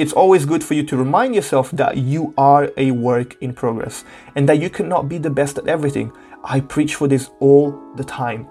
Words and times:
it's 0.00 0.14
always 0.14 0.46
good 0.46 0.64
for 0.64 0.72
you 0.72 0.82
to 0.84 0.96
remind 0.96 1.34
yourself 1.34 1.70
that 1.72 1.98
you 1.98 2.32
are 2.38 2.70
a 2.78 2.90
work 2.90 3.36
in 3.42 3.52
progress 3.52 4.02
and 4.34 4.48
that 4.48 4.58
you 4.58 4.70
cannot 4.70 5.10
be 5.10 5.18
the 5.18 5.28
best 5.28 5.58
at 5.58 5.68
everything. 5.68 6.10
I 6.42 6.60
preach 6.60 6.94
for 6.94 7.06
this 7.06 7.28
all 7.38 7.78
the 7.96 8.04
time. 8.04 8.48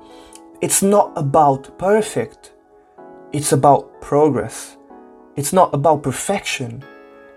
It's 0.61 0.83
not 0.83 1.11
about 1.15 1.79
perfect, 1.79 2.53
it's 3.33 3.51
about 3.51 3.99
progress. 3.99 4.77
It's 5.35 5.51
not 5.51 5.73
about 5.73 6.03
perfection, 6.03 6.83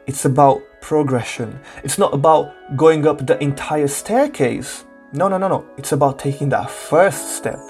it's 0.06 0.26
about 0.26 0.60
progression. 0.82 1.58
It's 1.84 1.96
not 1.96 2.12
about 2.12 2.76
going 2.76 3.06
up 3.06 3.26
the 3.26 3.42
entire 3.42 3.88
staircase. 3.88 4.84
No, 5.12 5.29
no, 5.29 5.38
no, 5.38 5.48
no. 5.48 5.64
It's 5.79 5.92
about 5.92 6.18
taking 6.18 6.48
that 6.50 6.68
first 6.68 7.36
step 7.36 7.60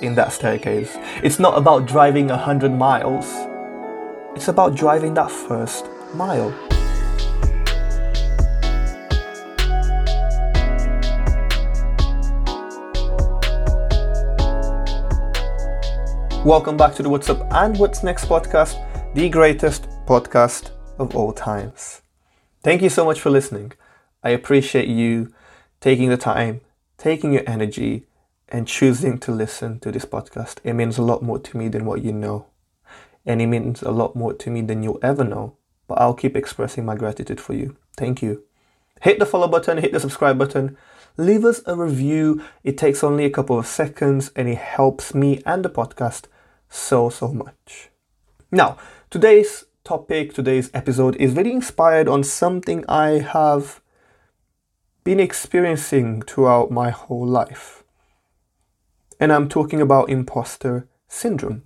in 0.00 0.14
that 0.16 0.32
staircase. 0.32 0.96
It's 1.22 1.38
not 1.38 1.56
about 1.56 1.86
driving 1.86 2.30
a 2.30 2.36
hundred 2.36 2.72
miles. 2.72 3.51
It's 4.34 4.48
about 4.48 4.74
driving 4.74 5.12
that 5.14 5.30
first 5.30 5.84
mile. 6.14 6.48
Welcome 16.44 16.78
back 16.78 16.94
to 16.94 17.02
the 17.02 17.10
What's 17.10 17.28
Up 17.28 17.46
and 17.52 17.78
What's 17.78 18.02
Next 18.02 18.24
podcast, 18.24 18.82
the 19.14 19.28
greatest 19.28 19.86
podcast 20.06 20.70
of 20.98 21.14
all 21.14 21.34
times. 21.34 22.00
Thank 22.62 22.80
you 22.80 22.88
so 22.88 23.04
much 23.04 23.20
for 23.20 23.28
listening. 23.28 23.72
I 24.24 24.30
appreciate 24.30 24.88
you 24.88 25.32
taking 25.80 26.08
the 26.08 26.16
time, 26.16 26.62
taking 26.96 27.34
your 27.34 27.44
energy, 27.46 28.06
and 28.48 28.66
choosing 28.66 29.18
to 29.18 29.30
listen 29.30 29.78
to 29.80 29.92
this 29.92 30.06
podcast. 30.06 30.56
It 30.64 30.72
means 30.72 30.96
a 30.96 31.02
lot 31.02 31.22
more 31.22 31.38
to 31.38 31.56
me 31.56 31.68
than 31.68 31.84
what 31.84 32.02
you 32.02 32.12
know 32.12 32.46
and 33.24 33.40
it 33.40 33.46
means 33.46 33.82
a 33.82 33.90
lot 33.90 34.16
more 34.16 34.32
to 34.34 34.50
me 34.50 34.62
than 34.62 34.82
you'll 34.82 34.98
ever 35.02 35.24
know. 35.24 35.56
But 35.86 36.00
I'll 36.00 36.14
keep 36.14 36.36
expressing 36.36 36.84
my 36.84 36.94
gratitude 36.94 37.40
for 37.40 37.54
you. 37.54 37.76
Thank 37.96 38.22
you. 38.22 38.44
Hit 39.02 39.18
the 39.18 39.26
follow 39.26 39.48
button, 39.48 39.78
hit 39.78 39.92
the 39.92 40.00
subscribe 40.00 40.38
button, 40.38 40.76
leave 41.16 41.44
us 41.44 41.60
a 41.66 41.76
review. 41.76 42.42
It 42.62 42.78
takes 42.78 43.02
only 43.02 43.24
a 43.24 43.30
couple 43.30 43.58
of 43.58 43.66
seconds 43.66 44.30
and 44.36 44.48
it 44.48 44.58
helps 44.58 45.14
me 45.14 45.42
and 45.44 45.64
the 45.64 45.70
podcast 45.70 46.26
so, 46.68 47.10
so 47.10 47.32
much. 47.32 47.90
Now, 48.50 48.78
today's 49.10 49.64
topic, 49.84 50.34
today's 50.34 50.70
episode 50.72 51.16
is 51.16 51.34
really 51.34 51.52
inspired 51.52 52.08
on 52.08 52.22
something 52.22 52.84
I 52.88 53.18
have 53.18 53.80
been 55.04 55.18
experiencing 55.18 56.22
throughout 56.22 56.70
my 56.70 56.90
whole 56.90 57.26
life. 57.26 57.82
And 59.18 59.32
I'm 59.32 59.48
talking 59.48 59.80
about 59.80 60.10
imposter 60.10 60.88
syndrome. 61.08 61.62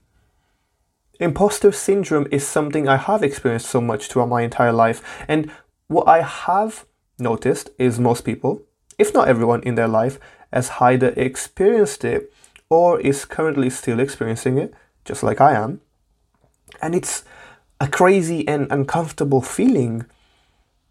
Imposter 1.18 1.72
syndrome 1.72 2.26
is 2.30 2.46
something 2.46 2.88
I 2.88 2.96
have 2.96 3.22
experienced 3.22 3.68
so 3.68 3.80
much 3.80 4.08
throughout 4.08 4.28
my 4.28 4.42
entire 4.42 4.72
life. 4.72 5.02
And 5.26 5.50
what 5.88 6.06
I 6.06 6.22
have 6.22 6.84
noticed 7.18 7.70
is 7.78 7.98
most 7.98 8.24
people, 8.24 8.62
if 8.98 9.14
not 9.14 9.28
everyone 9.28 9.62
in 9.62 9.76
their 9.76 9.88
life, 9.88 10.18
has 10.52 10.70
either 10.80 11.14
experienced 11.16 12.04
it 12.04 12.32
or 12.68 13.00
is 13.00 13.24
currently 13.24 13.70
still 13.70 14.00
experiencing 14.00 14.58
it, 14.58 14.74
just 15.04 15.22
like 15.22 15.40
I 15.40 15.54
am. 15.54 15.80
And 16.82 16.94
it's 16.94 17.24
a 17.80 17.88
crazy 17.88 18.46
and 18.46 18.70
uncomfortable 18.70 19.40
feeling. 19.40 20.04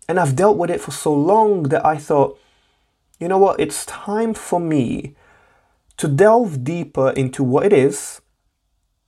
And 0.08 0.20
I've 0.20 0.36
dealt 0.36 0.58
with 0.58 0.70
it 0.70 0.82
for 0.82 0.92
so 0.92 1.14
long 1.14 1.64
that 1.64 1.86
I 1.86 1.98
thought, 1.98 2.40
you 3.20 3.28
know 3.28 3.38
what, 3.38 3.60
it's 3.60 3.86
time 3.86 4.34
for 4.34 4.60
me 4.60 5.16
to 5.98 6.08
delve 6.08 6.64
deeper 6.64 7.12
into 7.12 7.44
what 7.44 7.66
it 7.66 7.74
is 7.74 8.22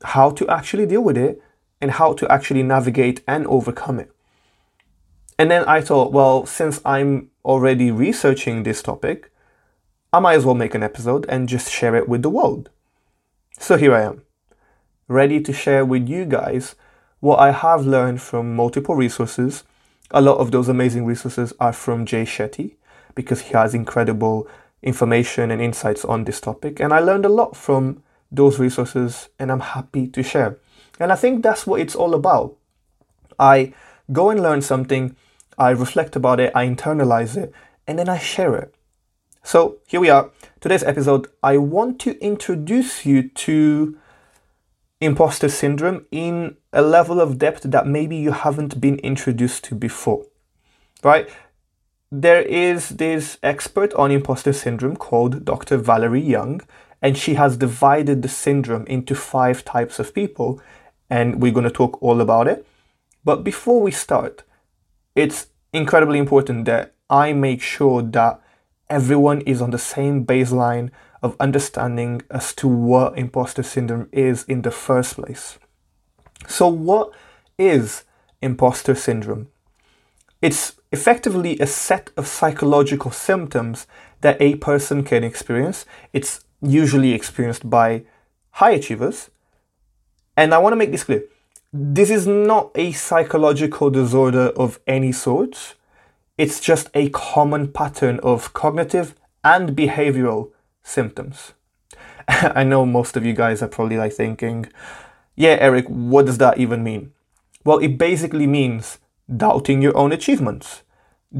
how 0.03 0.30
to 0.31 0.48
actually 0.48 0.86
deal 0.86 1.02
with 1.02 1.17
it 1.17 1.42
and 1.81 1.92
how 1.92 2.14
to 2.14 2.31
actually 2.31 2.64
navigate 2.64 3.22
and 3.28 3.45
overcome 3.48 4.00
it. 4.00 4.12
And 5.40 5.52
then 5.52 5.64
I 5.66 5.81
thought, 5.81 6.12
well, 6.12 6.45
since 6.45 6.81
I'm 6.84 7.30
already 7.45 7.92
researching 7.92 8.64
this 8.64 8.81
topic, 8.81 9.31
I 10.12 10.20
might 10.20 10.36
as 10.36 10.45
well 10.45 10.56
make 10.56 10.73
an 10.73 10.84
episode 10.84 11.25
and 11.30 11.50
just 11.50 11.72
share 11.72 11.95
it 11.95 12.09
with 12.09 12.24
the 12.24 12.30
world. 12.30 12.69
So 13.59 13.78
here 13.78 13.94
I 13.94 14.03
am, 14.03 14.24
ready 15.08 15.41
to 15.41 15.53
share 15.53 15.85
with 15.85 16.08
you 16.08 16.25
guys 16.25 16.75
what 17.19 17.40
I 17.40 17.52
have 17.52 17.85
learned 17.85 18.22
from 18.22 18.56
multiple 18.56 18.96
resources. 18.96 19.64
A 20.12 20.22
lot 20.22 20.38
of 20.38 20.52
those 20.52 20.69
amazing 20.69 21.06
resources 21.06 21.53
are 21.59 21.74
from 21.74 22.06
Jay 22.06 22.24
Shetty 22.24 22.75
because 23.14 23.41
he 23.41 23.53
has 23.53 23.74
incredible 23.74 24.47
information 24.81 25.52
and 25.52 25.62
insights 25.62 26.06
on 26.06 26.24
this 26.24 26.40
topic. 26.40 26.79
And 26.79 26.94
I 26.94 27.00
learned 27.00 27.25
a 27.25 27.29
lot 27.29 27.56
from 27.56 28.03
those 28.32 28.60
resources 28.60 29.30
and 29.40 29.52
I'm 29.52 29.60
happy 29.60 30.08
to 30.08 30.24
share. 30.24 30.58
And 31.00 31.12
I 31.12 31.16
think 31.16 31.44
that's 31.44 31.68
what 31.68 31.82
it's 31.82 31.96
all 31.96 32.14
about. 32.14 32.56
I 33.40 33.74
go 34.12 34.30
and 34.30 34.42
learn 34.42 34.62
something, 34.62 35.16
I 35.58 35.70
reflect 35.72 36.16
about 36.16 36.40
it, 36.40 36.52
I 36.56 36.68
internalize 36.68 37.38
it, 37.38 37.54
and 37.86 38.00
then 38.00 38.10
I 38.10 38.18
share 38.18 38.56
it. 38.56 38.74
So 39.44 39.78
here 39.88 40.00
we 40.00 40.10
are. 40.10 40.32
Today's 40.60 40.84
episode, 40.84 41.28
I 41.42 41.58
want 41.58 42.00
to 42.02 42.20
introduce 42.20 43.06
you 43.06 43.30
to 43.30 43.98
imposter 45.00 45.48
syndrome 45.48 46.06
in 46.12 46.58
a 46.74 46.82
level 46.82 47.22
of 47.22 47.38
depth 47.38 47.64
that 47.64 47.88
maybe 47.88 48.16
you 48.16 48.32
haven't 48.32 48.82
been 48.82 48.98
introduced 49.00 49.64
to 49.66 49.76
before. 49.76 50.26
Right? 51.04 51.30
There 52.12 52.42
is 52.42 52.90
this 52.90 53.38
expert 53.44 53.94
on 53.94 54.12
imposter 54.12 54.54
syndrome 54.54 54.96
called 54.96 55.46
Dr. 55.46 55.78
Valerie 55.78 56.22
Young, 56.22 56.62
and 57.02 57.18
she 57.18 57.35
has 57.35 57.58
divided 57.58 58.22
the 58.22 58.30
syndrome 58.30 58.85
into 58.88 59.16
five 59.16 59.63
types 59.63 60.00
of 60.00 60.13
people, 60.13 60.62
and 61.09 61.41
we're 61.41 61.52
going 61.52 61.63
to 61.63 61.69
talk 61.69 62.02
all 62.02 62.22
about 62.22 62.47
it. 62.47 62.66
But 63.24 63.44
before 63.44 63.81
we 63.81 63.91
start, 63.91 64.44
it's 65.16 65.47
incredibly 65.74 66.19
important 66.19 66.66
that 66.66 66.94
I 67.09 67.34
make 67.34 67.62
sure 67.62 68.02
that 68.02 68.41
everyone 68.90 69.41
is 69.41 69.62
on 69.62 69.72
the 69.72 69.78
same 69.78 70.25
baseline 70.25 70.90
of 71.22 71.35
understanding 71.40 72.22
as 72.30 72.53
to 72.56 72.68
what 72.68 73.18
imposter 73.18 73.64
syndrome 73.64 74.08
is 74.12 74.44
in 74.44 74.62
the 74.62 74.72
first 74.72 75.16
place. 75.16 75.58
So, 76.47 76.68
what 76.68 77.12
is 77.58 78.03
imposter 78.41 78.96
syndrome? 78.96 79.47
It's 80.41 80.75
effectively 80.91 81.58
a 81.59 81.68
set 81.68 82.12
of 82.16 82.28
psychological 82.28 83.12
symptoms 83.12 83.88
that 84.22 84.41
a 84.41 84.56
person 84.56 85.03
can 85.03 85.24
experience. 85.24 85.85
It's 86.14 86.46
usually 86.62 87.13
experienced 87.13 87.69
by 87.69 88.03
high 88.51 88.72
achievers. 88.72 89.29
And 90.35 90.53
I 90.53 90.57
want 90.57 90.73
to 90.73 90.78
make 90.78 90.91
this 90.91 91.03
clear 91.03 91.23
this 91.73 92.09
is 92.09 92.25
not 92.25 92.72
a 92.75 92.91
psychological 92.91 93.90
disorder 93.90 94.47
of 94.56 94.79
any 94.88 95.12
sort, 95.12 95.75
it's 96.38 96.59
just 96.59 96.90
a 96.94 97.09
common 97.09 97.72
pattern 97.72 98.19
of 98.23 98.53
cognitive 98.53 99.16
and 99.44 99.75
behavioral 99.75 100.51
symptoms. 100.81 101.53
I 102.28 102.63
know 102.63 102.85
most 102.85 103.17
of 103.17 103.25
you 103.25 103.34
guys 103.34 103.62
are 103.62 103.67
probably 103.67 103.97
like 103.97 104.13
thinking, 104.13 104.67
yeah, 105.35 105.57
Eric, 105.59 105.85
what 105.88 106.25
does 106.25 106.38
that 106.40 106.57
even 106.57 106.84
mean? 106.84 107.12
Well, 107.63 107.79
it 107.79 107.97
basically 107.97 108.47
means 108.47 109.00
doubting 109.35 109.81
your 109.81 109.96
own 109.97 110.12
achievements, 110.12 110.84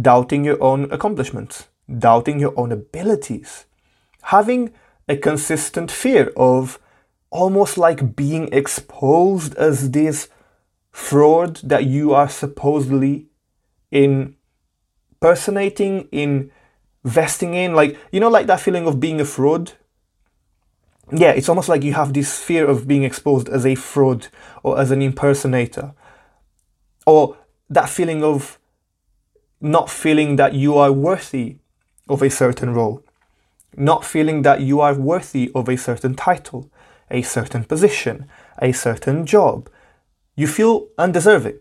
doubting 0.02 0.44
your 0.44 0.62
own 0.62 0.92
accomplishments, 0.92 1.68
doubting 1.98 2.40
your 2.40 2.54
own 2.58 2.72
abilities, 2.72 3.66
having 4.24 4.74
a 5.08 5.18
consistent 5.18 5.92
fear 5.92 6.32
of 6.36 6.80
almost 7.30 7.78
like 7.78 8.16
being 8.16 8.52
exposed 8.52 9.54
as 9.56 9.92
this 9.92 10.30
fraud 10.92 11.58
that 11.58 11.86
you 11.86 12.14
are 12.14 12.30
supposedly 12.30 13.28
impersonating, 13.92 16.08
in 16.12 16.52
investing 17.04 17.54
in. 17.54 17.74
Like, 17.74 17.98
you 18.12 18.20
know, 18.20 18.30
like 18.30 18.48
that 18.48 18.60
feeling 18.60 18.88
of 18.88 19.00
being 19.00 19.22
a 19.22 19.26
fraud? 19.26 19.74
Yeah, 21.12 21.32
it's 21.32 21.48
almost 21.48 21.70
like 21.70 21.84
you 21.84 21.94
have 21.94 22.14
this 22.14 22.38
fear 22.38 22.68
of 22.68 22.88
being 22.88 23.04
exposed 23.04 23.48
as 23.48 23.66
a 23.66 23.76
fraud 23.76 24.28
or 24.64 24.80
as 24.80 24.92
an 24.92 25.02
impersonator. 25.02 25.94
Or 27.06 27.38
that 27.70 27.90
feeling 27.90 28.24
of 28.24 28.60
not 29.62 29.90
feeling 29.90 30.36
that 30.36 30.54
you 30.54 30.78
are 30.78 30.92
worthy 30.92 31.60
of 32.10 32.22
a 32.22 32.30
certain 32.30 32.74
role 32.74 33.04
not 33.78 34.04
feeling 34.04 34.42
that 34.42 34.62
you 34.62 34.82
are 34.82 34.96
worthy 34.96 35.52
of 35.54 35.70
a 35.70 35.78
certain 35.78 36.16
title, 36.16 36.72
a 37.12 37.22
certain 37.22 37.64
position, 37.64 38.26
a 38.60 38.72
certain 38.72 39.26
job. 39.26 39.70
You 40.36 40.48
feel 40.48 40.88
undeserving 40.98 41.60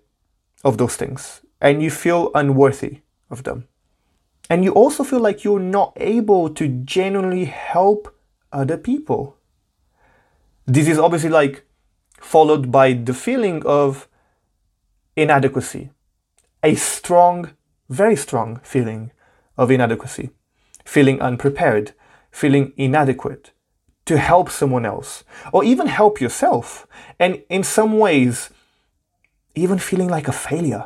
of 0.65 0.79
those 0.79 0.97
things 0.97 1.43
and 1.61 1.83
you 1.83 1.91
feel 1.91 2.31
unworthy 2.35 3.01
of 3.31 3.45
them. 3.45 3.69
And 4.49 4.65
you 4.65 4.73
also 4.73 5.05
feel 5.05 5.21
like 5.21 5.45
you're 5.45 5.61
not 5.61 5.93
able 5.97 6.49
to 6.51 6.69
genuinely 6.69 7.45
help 7.45 8.15
other 8.53 8.77
people. 8.79 9.37
This 10.67 10.89
is 10.89 10.99
obviously 10.99 11.31
like 11.31 11.65
followed 12.19 12.73
by 12.73 12.93
the 12.93 13.15
feeling 13.15 13.63
of 13.67 14.09
inadequacy, 15.17 15.91
a 16.63 16.75
strong, 16.75 17.51
very 17.89 18.17
strong 18.17 18.61
feeling 18.63 19.13
of 19.59 19.71
inadequacy, 19.71 20.31
feeling 20.85 21.21
unprepared, 21.21 21.93
feeling 22.41 22.73
inadequate 22.77 23.45
to 24.05 24.15
help 24.19 24.51
someone 24.51 24.85
else 24.85 25.25
or 25.53 25.65
even 25.65 25.87
help 25.87 26.21
yourself. 26.21 26.87
And 27.19 27.43
in 27.49 27.63
some 27.65 27.99
ways, 27.99 28.51
even 29.55 29.79
feeling 29.79 30.11
like 30.17 30.29
a 30.29 30.33
failure. 30.33 30.85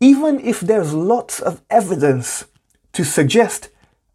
even 0.00 0.38
if 0.40 0.60
there's 0.60 0.92
lots 0.92 1.40
of 1.40 1.62
evidence 1.70 2.44
to 2.92 3.04
suggest 3.04 3.70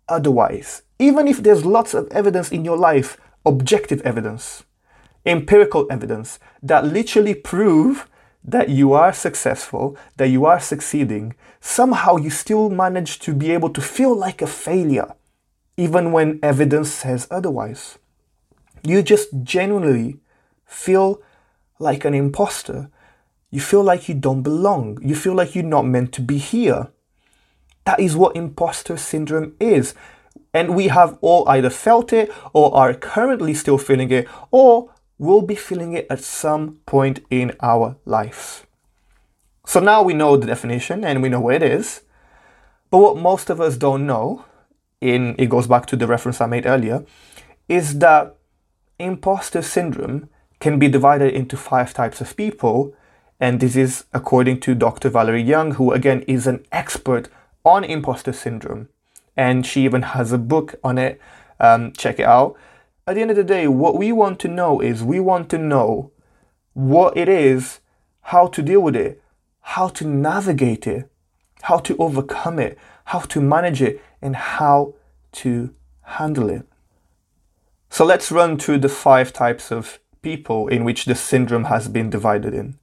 otherwise, 0.08 0.84
even 1.00 1.28
if 1.28 1.42
there's 1.42 1.66
lots 1.66 1.94
of 1.94 2.08
evidence 2.12 2.52
in 2.52 2.64
your 2.64 2.78
life, 2.78 3.18
objective 3.46 4.02
evidence, 4.02 4.64
empirical 5.26 5.88
evidence 5.90 6.40
that 6.62 6.86
literally 6.86 7.34
prove 7.34 8.08
that 8.44 8.70
you 8.70 8.94
are 8.94 9.12
successful, 9.12 9.98
that 10.18 10.30
you 10.30 10.46
are 10.46 10.60
succeeding, 10.60 11.34
somehow 11.60 12.16
you 12.18 12.30
still 12.30 12.70
manage 12.70 13.20
to 13.20 13.34
be 13.34 13.52
able 13.52 13.70
to 13.70 13.82
feel 13.82 14.16
like 14.16 14.42
a 14.42 14.48
failure, 14.48 15.14
even 15.80 16.12
when 16.12 16.40
evidence 16.44 16.92
says 16.92 17.26
otherwise. 17.32 17.98
You 18.84 19.02
just 19.02 19.30
genuinely 19.44 20.20
feel 20.66 21.22
like 21.80 22.04
an 22.04 22.14
imposter. 22.14 22.90
You 23.50 23.62
feel 23.62 23.82
like 23.82 24.10
you 24.10 24.16
don't 24.16 24.42
belong. 24.42 25.00
You 25.02 25.16
feel 25.16 25.34
like 25.34 25.56
you're 25.56 25.64
not 25.64 25.86
meant 25.86 26.12
to 26.14 26.22
be 26.22 26.38
here. 26.38 26.90
That 27.86 28.02
is 28.02 28.18
what 28.18 28.36
imposter 28.36 28.98
syndrome 28.98 29.56
is. 29.58 29.96
And 30.54 30.76
we 30.76 30.90
have 30.90 31.18
all 31.22 31.48
either 31.48 31.70
felt 31.70 32.12
it 32.12 32.30
or 32.52 32.76
are 32.76 32.94
currently 32.94 33.54
still 33.54 33.78
feeling 33.78 34.12
it 34.12 34.28
or 34.52 34.94
will 35.18 35.42
be 35.42 35.56
feeling 35.56 35.94
it 35.94 36.08
at 36.10 36.20
some 36.20 36.80
point 36.88 37.22
in 37.30 37.54
our 37.62 37.96
lives. 38.04 38.64
So 39.66 39.80
now 39.80 40.04
we 40.04 40.14
know 40.14 40.36
the 40.36 40.48
definition 40.48 41.06
and 41.06 41.22
we 41.22 41.30
know 41.30 41.40
where 41.40 41.56
it 41.56 41.64
is. 41.64 42.02
But 42.92 42.98
what 42.98 43.18
most 43.18 43.50
of 43.50 43.62
us 43.62 43.78
don't 43.78 44.06
know, 44.06 44.44
in 45.02 45.36
it 45.38 45.50
goes 45.50 45.68
back 45.68 45.86
to 45.88 45.96
the 45.96 46.08
reference 46.08 46.42
I 46.42 46.46
made 46.48 46.66
earlier, 46.66 47.06
is 47.68 48.00
that 48.00 48.36
imposter 48.98 49.62
syndrome 49.62 50.30
can 50.60 50.78
be 50.78 50.90
divided 50.90 51.34
into 51.34 51.56
five 51.56 51.94
types 51.94 52.22
of 52.22 52.36
people. 52.36 52.94
And 53.40 53.60
this 53.60 53.76
is 53.76 54.06
according 54.14 54.60
to 54.62 54.76
Dr. 54.76 55.10
Valerie 55.10 55.42
Young, 55.42 55.76
who 55.76 55.94
again 55.94 56.24
is 56.24 56.48
an 56.48 56.66
expert 56.72 57.30
on 57.64 57.84
imposter 57.84 58.34
syndrome. 58.34 58.90
And 59.38 59.66
she 59.66 59.86
even 59.86 60.02
has 60.02 60.34
a 60.34 60.38
book 60.38 60.76
on 60.84 60.98
it. 60.98 61.22
Um, 61.62 61.94
check 61.94 62.20
it 62.20 62.26
out 62.26 62.58
at 63.10 63.16
the 63.16 63.22
end 63.22 63.32
of 63.32 63.38
the 63.38 63.44
day, 63.44 63.68
what 63.68 63.98
we 63.98 64.12
want 64.12 64.38
to 64.42 64.48
know 64.48 64.82
is 64.82 65.04
we 65.04 65.20
want 65.20 65.50
to 65.50 65.58
know 65.58 66.12
what 66.74 67.18
it 67.18 67.28
is, 67.28 67.80
how 68.22 68.46
to 68.46 68.62
deal 68.62 68.82
with 68.82 68.96
it, 68.96 69.20
how 69.62 69.88
to 69.88 70.06
navigate 70.06 70.86
it, 70.86 71.10
how 71.64 71.80
to 71.80 71.98
overcome 71.98 72.60
it, 72.60 72.78
how 73.06 73.22
to 73.22 73.42
manage 73.42 73.82
it, 73.82 74.00
and 74.22 74.36
how 74.36 74.94
to 75.32 75.74
handle 76.02 76.50
it. 76.50 76.66
So 77.90 78.06
let's 78.06 78.32
run 78.32 78.58
through 78.58 78.80
the 78.80 78.90
five 78.90 79.34
types 79.34 79.72
of 79.72 80.00
people 80.22 80.68
in 80.68 80.84
which 80.84 81.06
the 81.06 81.16
syndrome 81.16 81.66
has 81.66 81.88
been 81.88 82.10
divided 82.10 82.54
in. 82.54 82.78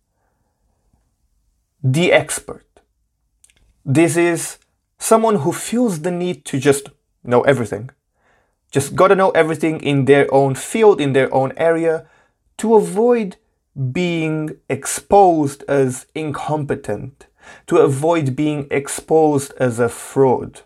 The 1.83 2.13
expert. 2.13 2.67
This 3.85 4.17
is 4.17 4.59
someone 4.99 5.37
who 5.37 5.53
feels 5.53 6.01
the 6.01 6.11
need 6.11 6.45
to 6.47 6.59
just 6.59 6.89
know 7.23 7.43
everything 7.43 7.91
just 8.71 8.95
got 8.95 9.09
to 9.09 9.15
know 9.15 9.31
everything 9.31 9.81
in 9.81 10.05
their 10.05 10.33
own 10.33 10.55
field, 10.55 11.01
in 11.01 11.13
their 11.15 11.33
own 11.33 11.53
area, 11.57 12.07
to 12.59 12.75
avoid 12.75 13.37
being 13.93 14.51
exposed 14.69 15.63
as 15.69 16.07
incompetent, 16.15 17.27
to 17.67 17.79
avoid 17.79 18.37
being 18.37 18.67
exposed 18.71 19.53
as 19.59 19.79
a 19.79 19.89
fraud. 19.89 20.63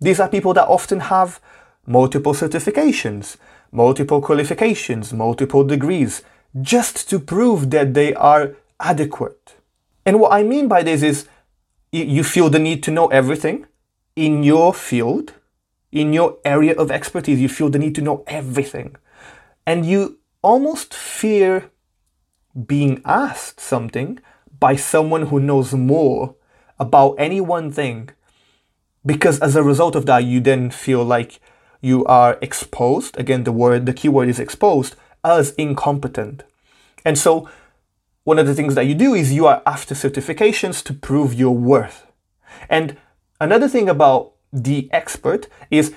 These 0.00 0.20
are 0.20 0.28
people 0.28 0.54
that 0.54 0.66
often 0.66 1.00
have 1.00 1.40
multiple 1.86 2.34
certifications, 2.34 3.36
multiple 3.72 4.20
qualifications, 4.20 5.12
multiple 5.12 5.64
degrees, 5.64 6.22
just 6.60 7.08
to 7.10 7.18
prove 7.18 7.70
that 7.70 7.94
they 7.94 8.14
are 8.14 8.56
adequate. 8.80 9.56
And 10.04 10.18
what 10.18 10.32
I 10.32 10.42
mean 10.42 10.68
by 10.68 10.82
this 10.82 11.02
is 11.02 11.28
you 11.92 12.24
feel 12.24 12.50
the 12.50 12.58
need 12.58 12.82
to 12.84 12.90
know 12.90 13.08
everything 13.08 13.66
in 14.16 14.42
your 14.42 14.72
field 14.72 15.34
in 15.92 16.12
your 16.12 16.38
area 16.44 16.74
of 16.74 16.90
expertise, 16.90 17.40
you 17.40 17.48
feel 17.48 17.68
the 17.68 17.78
need 17.78 17.94
to 17.96 18.00
know 18.00 18.24
everything. 18.26 18.96
And 19.66 19.84
you 19.84 20.18
almost 20.42 20.94
fear 20.94 21.70
being 22.66 23.00
asked 23.04 23.60
something 23.60 24.20
by 24.58 24.76
someone 24.76 25.26
who 25.26 25.40
knows 25.40 25.72
more 25.72 26.34
about 26.78 27.14
any 27.18 27.40
one 27.40 27.70
thing. 27.70 28.10
Because 29.04 29.40
as 29.40 29.56
a 29.56 29.62
result 29.62 29.94
of 29.96 30.06
that, 30.06 30.24
you 30.24 30.40
then 30.40 30.70
feel 30.70 31.04
like 31.04 31.40
you 31.80 32.04
are 32.04 32.38
exposed. 32.42 33.18
Again, 33.18 33.44
the 33.44 33.52
word, 33.52 33.86
the 33.86 33.94
keyword 33.94 34.28
is 34.28 34.38
exposed 34.38 34.96
as 35.24 35.52
incompetent. 35.52 36.44
And 37.04 37.18
so, 37.18 37.48
one 38.24 38.38
of 38.38 38.46
the 38.46 38.54
things 38.54 38.74
that 38.74 38.84
you 38.84 38.94
do 38.94 39.14
is 39.14 39.32
you 39.32 39.46
are 39.46 39.62
after 39.64 39.94
certifications 39.94 40.84
to 40.84 40.92
prove 40.92 41.32
your 41.32 41.56
worth. 41.56 42.06
And 42.68 42.96
another 43.40 43.68
thing 43.68 43.88
about 43.88 44.32
the 44.52 44.90
expert 44.92 45.48
is 45.70 45.94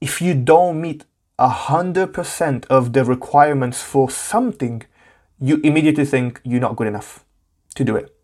if 0.00 0.20
you 0.20 0.34
don't 0.34 0.80
meet 0.80 1.04
100% 1.38 2.66
of 2.66 2.92
the 2.92 3.04
requirements 3.04 3.82
for 3.82 4.10
something, 4.10 4.82
you 5.40 5.60
immediately 5.62 6.04
think 6.04 6.40
you're 6.44 6.60
not 6.60 6.76
good 6.76 6.86
enough 6.88 7.24
to 7.76 7.84
do 7.84 7.96
it. 7.96 8.14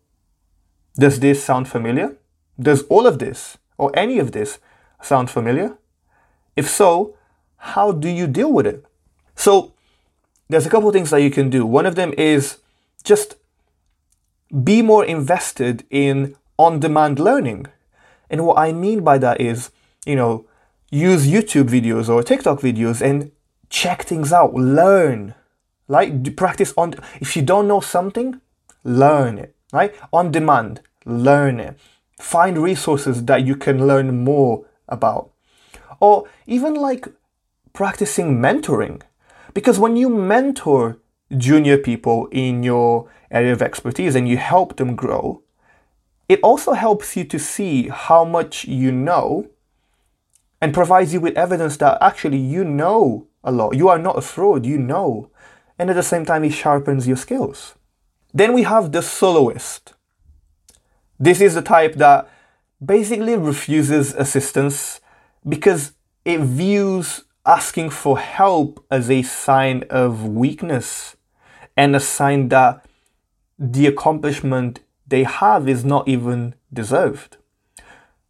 Does 0.95 1.19
this 1.19 1.43
sound 1.43 1.67
familiar? 1.67 2.17
Does 2.59 2.83
all 2.83 3.07
of 3.07 3.19
this 3.19 3.57
or 3.77 3.91
any 3.93 4.19
of 4.19 4.31
this 4.31 4.59
sound 5.01 5.29
familiar? 5.29 5.77
If 6.55 6.69
so, 6.69 7.15
how 7.57 7.91
do 7.91 8.09
you 8.09 8.27
deal 8.27 8.51
with 8.51 8.67
it? 8.67 8.83
So, 9.35 9.73
there's 10.49 10.65
a 10.65 10.69
couple 10.69 10.91
things 10.91 11.09
that 11.09 11.21
you 11.21 11.29
can 11.29 11.49
do. 11.49 11.65
One 11.65 11.85
of 11.85 11.95
them 11.95 12.13
is 12.17 12.57
just 13.03 13.35
be 14.63 14.81
more 14.81 15.03
invested 15.05 15.85
in 15.89 16.35
on 16.57 16.79
demand 16.79 17.19
learning. 17.19 17.67
And 18.29 18.45
what 18.45 18.57
I 18.57 18.71
mean 18.71 19.03
by 19.03 19.17
that 19.17 19.39
is, 19.41 19.71
you 20.05 20.15
know, 20.15 20.45
use 20.89 21.27
YouTube 21.27 21.69
videos 21.69 22.09
or 22.09 22.23
TikTok 22.23 22.59
videos 22.61 23.01
and 23.01 23.31
check 23.69 24.03
things 24.03 24.31
out, 24.31 24.53
learn, 24.53 25.35
like 25.87 26.35
practice 26.35 26.73
on. 26.77 26.95
If 27.19 27.35
you 27.35 27.41
don't 27.41 27.67
know 27.67 27.81
something, 27.81 28.41
learn 28.83 29.37
it, 29.37 29.55
right? 29.71 29.93
On 30.11 30.31
demand, 30.31 30.81
learn 31.05 31.59
it. 31.59 31.77
Find 32.19 32.57
resources 32.57 33.25
that 33.25 33.45
you 33.45 33.55
can 33.55 33.87
learn 33.87 34.23
more 34.23 34.65
about. 34.87 35.31
Or 35.99 36.27
even 36.45 36.73
like 36.73 37.07
practicing 37.73 38.39
mentoring. 38.39 39.01
Because 39.53 39.79
when 39.79 39.95
you 39.95 40.09
mentor 40.09 40.99
junior 41.35 41.77
people 41.77 42.27
in 42.31 42.63
your 42.63 43.09
area 43.29 43.51
of 43.51 43.61
expertise 43.61 44.15
and 44.15 44.27
you 44.27 44.37
help 44.37 44.77
them 44.77 44.95
grow, 44.95 45.41
it 46.29 46.39
also 46.41 46.73
helps 46.73 47.15
you 47.15 47.23
to 47.25 47.39
see 47.39 47.87
how 47.87 48.25
much 48.25 48.65
you 48.65 48.91
know 48.91 49.47
and 50.61 50.73
provides 50.73 51.13
you 51.13 51.21
with 51.21 51.37
evidence 51.37 51.77
that 51.77 51.97
actually 52.01 52.37
you 52.37 52.63
know 52.63 53.27
a 53.43 53.51
lot. 53.51 53.75
You 53.75 53.89
are 53.89 53.99
not 53.99 54.17
a 54.17 54.21
fraud, 54.21 54.65
you 54.65 54.77
know. 54.77 55.29
And 55.79 55.89
at 55.89 55.95
the 55.95 56.03
same 56.03 56.25
time, 56.25 56.43
it 56.43 56.53
sharpens 56.53 57.07
your 57.07 57.17
skills. 57.17 57.75
Then 58.33 58.53
we 58.53 58.63
have 58.63 58.91
the 58.91 59.01
soloist. 59.01 59.93
This 61.19 61.41
is 61.41 61.55
the 61.55 61.61
type 61.61 61.95
that 61.95 62.29
basically 62.83 63.35
refuses 63.35 64.13
assistance 64.13 65.01
because 65.47 65.93
it 66.25 66.41
views 66.41 67.23
asking 67.45 67.89
for 67.89 68.19
help 68.19 68.85
as 68.91 69.09
a 69.09 69.21
sign 69.23 69.83
of 69.89 70.27
weakness 70.27 71.15
and 71.75 71.95
a 71.95 71.99
sign 71.99 72.49
that 72.49 72.85
the 73.57 73.87
accomplishment 73.87 74.81
they 75.07 75.23
have 75.23 75.67
is 75.67 75.85
not 75.85 76.07
even 76.07 76.53
deserved. 76.71 77.37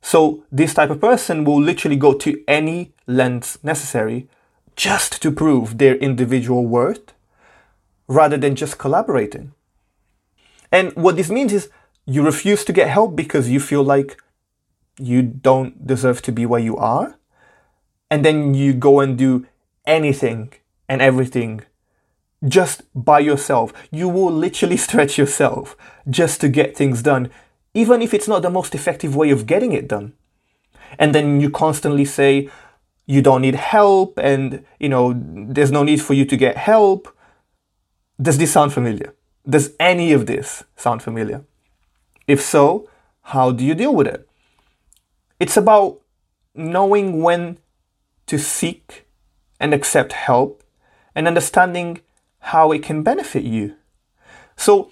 So 0.01 0.45
this 0.51 0.73
type 0.73 0.89
of 0.89 1.01
person 1.01 1.43
will 1.43 1.61
literally 1.61 1.97
go 1.97 2.13
to 2.13 2.41
any 2.47 2.93
lengths 3.07 3.61
necessary 3.63 4.29
just 4.75 5.21
to 5.23 5.31
prove 5.31 5.79
their 5.79 5.95
individual 5.95 6.65
worth 6.65 7.13
rather 8.07 8.37
than 8.37 8.55
just 8.55 8.77
collaborating. 8.77 9.53
And 10.71 10.93
what 10.95 11.15
this 11.15 11.29
means 11.29 11.51
is 11.51 11.69
you 12.07 12.23
refuse 12.23 12.63
to 12.65 12.73
get 12.73 12.89
help 12.89 13.15
because 13.15 13.49
you 13.49 13.59
feel 13.59 13.83
like 13.83 14.17
you 14.97 15.21
don't 15.21 15.85
deserve 15.85 16.21
to 16.23 16.31
be 16.31 16.45
where 16.45 16.59
you 16.59 16.77
are. 16.77 17.19
And 18.09 18.23
then 18.23 18.53
you 18.53 18.73
go 18.73 19.01
and 19.01 19.17
do 19.17 19.45
anything 19.85 20.53
and 20.87 21.01
everything 21.01 21.61
just 22.47 22.83
by 22.95 23.19
yourself. 23.19 23.73
You 23.91 24.07
will 24.07 24.31
literally 24.31 24.77
stretch 24.87 25.17
yourself 25.17 25.75
just 26.09 26.39
to 26.41 26.49
get 26.49 26.77
things 26.77 27.03
done, 27.03 27.29
even 27.73 28.01
if 28.01 28.13
it's 28.13 28.27
not 28.27 28.41
the 28.41 28.49
most 28.49 28.73
effective 28.73 29.15
way 29.15 29.29
of 29.29 29.45
getting 29.45 29.73
it 29.73 29.87
done. 29.87 30.13
And 30.97 31.13
then 31.13 31.41
you 31.41 31.49
constantly 31.49 32.05
say, 32.05 32.49
you 33.05 33.21
don't 33.21 33.41
need 33.41 33.55
help 33.55 34.17
and, 34.17 34.65
you 34.79 34.87
know, 34.87 35.13
there's 35.15 35.71
no 35.71 35.83
need 35.83 36.01
for 36.01 36.13
you 36.13 36.25
to 36.25 36.37
get 36.37 36.55
help. 36.55 37.13
Does 38.21 38.37
this 38.37 38.51
sound 38.51 38.73
familiar? 38.73 39.13
Does 39.47 39.73
any 39.79 40.13
of 40.13 40.25
this 40.25 40.63
sound 40.75 41.03
familiar? 41.03 41.43
If 42.27 42.41
so, 42.41 42.89
how 43.21 43.51
do 43.51 43.63
you 43.63 43.73
deal 43.73 43.95
with 43.95 44.07
it? 44.07 44.27
It's 45.39 45.57
about 45.57 46.01
knowing 46.53 47.21
when 47.21 47.57
to 48.25 48.37
seek 48.37 49.07
and 49.59 49.73
accept 49.73 50.11
help 50.13 50.63
and 51.15 51.27
understanding 51.27 52.01
how 52.39 52.71
it 52.71 52.83
can 52.83 53.01
benefit 53.01 53.43
you. 53.43 53.75
So, 54.55 54.91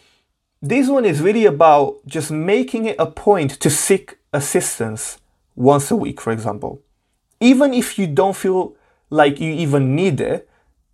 this 0.62 0.89
one 0.89 1.06
is 1.06 1.22
really 1.22 1.46
about 1.46 1.98
just 2.08 2.32
making 2.32 2.86
it 2.86 2.96
a 2.98 3.06
point 3.06 3.51
to 3.60 3.70
seek 3.70 4.18
assistance 4.34 5.20
once 5.56 5.92
a 5.92 5.96
week, 5.96 6.20
for 6.22 6.32
example. 6.32 6.82
Even 7.39 7.74
if 7.74 8.00
you 8.00 8.08
don't 8.08 8.36
feel 8.36 8.75
like 9.10 9.39
you 9.39 9.51
even 9.51 9.96
need 9.96 10.20
it, 10.22 10.50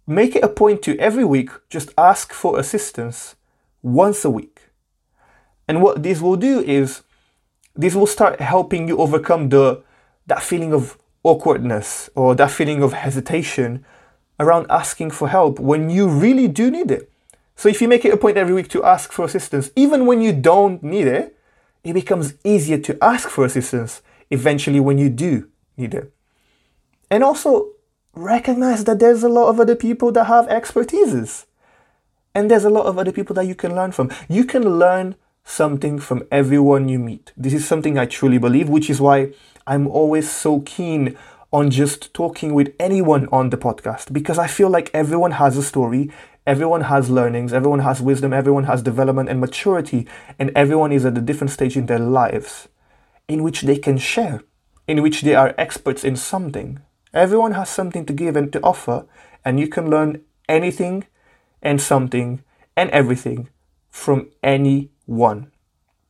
make 0.07 0.35
it 0.35 0.43
a 0.43 0.49
point 0.49 0.81
to 0.83 0.97
every 0.97 1.23
week 1.23 1.49
just 1.69 1.93
ask 1.97 2.33
for 2.33 2.59
assistance 2.59 3.35
once 3.81 4.25
a 4.25 4.29
week. 4.29 4.50
And 5.71 5.81
what 5.81 6.03
this 6.03 6.19
will 6.19 6.35
do 6.35 6.59
is 6.59 7.01
this 7.77 7.95
will 7.95 8.05
start 8.05 8.41
helping 8.41 8.89
you 8.89 8.97
overcome 8.97 9.47
the 9.47 9.81
that 10.27 10.43
feeling 10.43 10.73
of 10.73 10.97
awkwardness 11.23 12.09
or 12.13 12.35
that 12.35 12.51
feeling 12.51 12.83
of 12.83 12.91
hesitation 12.91 13.85
around 14.37 14.65
asking 14.69 15.11
for 15.11 15.29
help 15.29 15.61
when 15.61 15.89
you 15.89 16.09
really 16.09 16.49
do 16.49 16.69
need 16.69 16.91
it. 16.91 17.09
So 17.55 17.69
if 17.69 17.81
you 17.81 17.87
make 17.87 18.03
it 18.03 18.13
a 18.13 18.17
point 18.17 18.35
every 18.35 18.53
week 18.53 18.67
to 18.71 18.83
ask 18.83 19.13
for 19.13 19.23
assistance, 19.23 19.71
even 19.77 20.05
when 20.05 20.21
you 20.21 20.33
don't 20.33 20.83
need 20.83 21.07
it, 21.07 21.37
it 21.85 21.93
becomes 21.93 22.33
easier 22.43 22.77
to 22.79 22.97
ask 23.01 23.29
for 23.29 23.45
assistance 23.45 24.01
eventually 24.29 24.81
when 24.81 24.97
you 24.97 25.09
do 25.09 25.47
need 25.77 25.93
it. 25.93 26.11
And 27.09 27.23
also 27.23 27.69
recognize 28.13 28.83
that 28.83 28.99
there's 28.99 29.23
a 29.23 29.29
lot 29.29 29.47
of 29.47 29.57
other 29.57 29.77
people 29.77 30.11
that 30.11 30.25
have 30.25 30.49
expertises. 30.49 31.45
And 32.35 32.51
there's 32.51 32.65
a 32.65 32.69
lot 32.69 32.87
of 32.87 32.99
other 32.99 33.13
people 33.13 33.35
that 33.35 33.47
you 33.47 33.55
can 33.55 33.73
learn 33.73 33.93
from. 33.93 34.11
You 34.27 34.43
can 34.43 34.77
learn 34.77 35.15
something 35.43 35.99
from 35.99 36.23
everyone 36.31 36.89
you 36.89 36.99
meet. 36.99 37.31
This 37.35 37.53
is 37.53 37.67
something 37.67 37.97
I 37.97 38.05
truly 38.05 38.37
believe, 38.37 38.69
which 38.69 38.89
is 38.89 39.01
why 39.01 39.33
I'm 39.67 39.87
always 39.87 40.29
so 40.31 40.61
keen 40.61 41.17
on 41.51 41.69
just 41.69 42.13
talking 42.13 42.53
with 42.53 42.73
anyone 42.79 43.27
on 43.31 43.49
the 43.49 43.57
podcast 43.57 44.13
because 44.13 44.37
I 44.37 44.47
feel 44.47 44.69
like 44.69 44.89
everyone 44.93 45.31
has 45.31 45.57
a 45.57 45.63
story, 45.63 46.09
everyone 46.47 46.81
has 46.81 47.09
learnings, 47.09 47.51
everyone 47.51 47.79
has 47.79 48.01
wisdom, 48.01 48.31
everyone 48.33 48.63
has 48.63 48.81
development 48.81 49.29
and 49.29 49.39
maturity, 49.39 50.07
and 50.39 50.51
everyone 50.55 50.91
is 50.91 51.05
at 51.05 51.17
a 51.17 51.21
different 51.21 51.51
stage 51.51 51.75
in 51.75 51.87
their 51.87 51.99
lives 51.99 52.69
in 53.27 53.43
which 53.43 53.61
they 53.61 53.77
can 53.77 53.97
share, 53.97 54.41
in 54.87 55.01
which 55.01 55.21
they 55.21 55.35
are 55.35 55.53
experts 55.57 56.03
in 56.03 56.15
something. 56.15 56.79
Everyone 57.13 57.53
has 57.53 57.69
something 57.69 58.05
to 58.05 58.13
give 58.13 58.35
and 58.35 58.51
to 58.53 58.61
offer, 58.61 59.05
and 59.43 59.59
you 59.59 59.67
can 59.67 59.89
learn 59.89 60.21
anything 60.47 61.05
and 61.61 61.81
something 61.81 62.41
and 62.75 62.89
everything 62.91 63.49
from 63.89 64.29
anyone. 65.07 65.51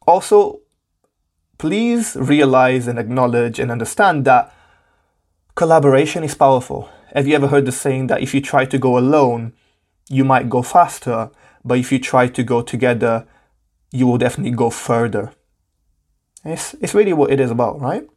Also, 0.08 0.62
please 1.58 2.16
realize 2.16 2.88
and 2.88 2.98
acknowledge 2.98 3.60
and 3.60 3.72
understand 3.72 4.26
that 4.26 4.54
collaboration 5.56 6.24
is 6.24 6.36
powerful. 6.36 6.90
Have 7.14 7.28
you 7.28 7.36
ever 7.36 7.48
heard 7.48 7.66
the 7.66 7.72
saying 7.72 8.08
that 8.08 8.22
if 8.22 8.34
you 8.34 8.42
try 8.42 8.66
to 8.66 8.78
go 8.78 8.98
alone, 8.98 9.54
you 10.10 10.26
might 10.26 10.50
go 10.50 10.62
faster, 10.62 11.30
but 11.64 11.78
if 11.78 11.92
you 11.92 12.00
try 12.00 12.28
to 12.28 12.44
go 12.44 12.62
together, 12.62 13.28
you 13.92 14.08
will 14.08 14.18
definitely 14.18 14.56
go 14.56 14.70
further. 14.70 15.32
It's, 16.44 16.74
it's 16.76 16.96
really 16.96 17.14
what 17.14 17.32
it 17.32 17.40
is 17.40 17.52
about, 17.52 17.80
right? 17.80 18.08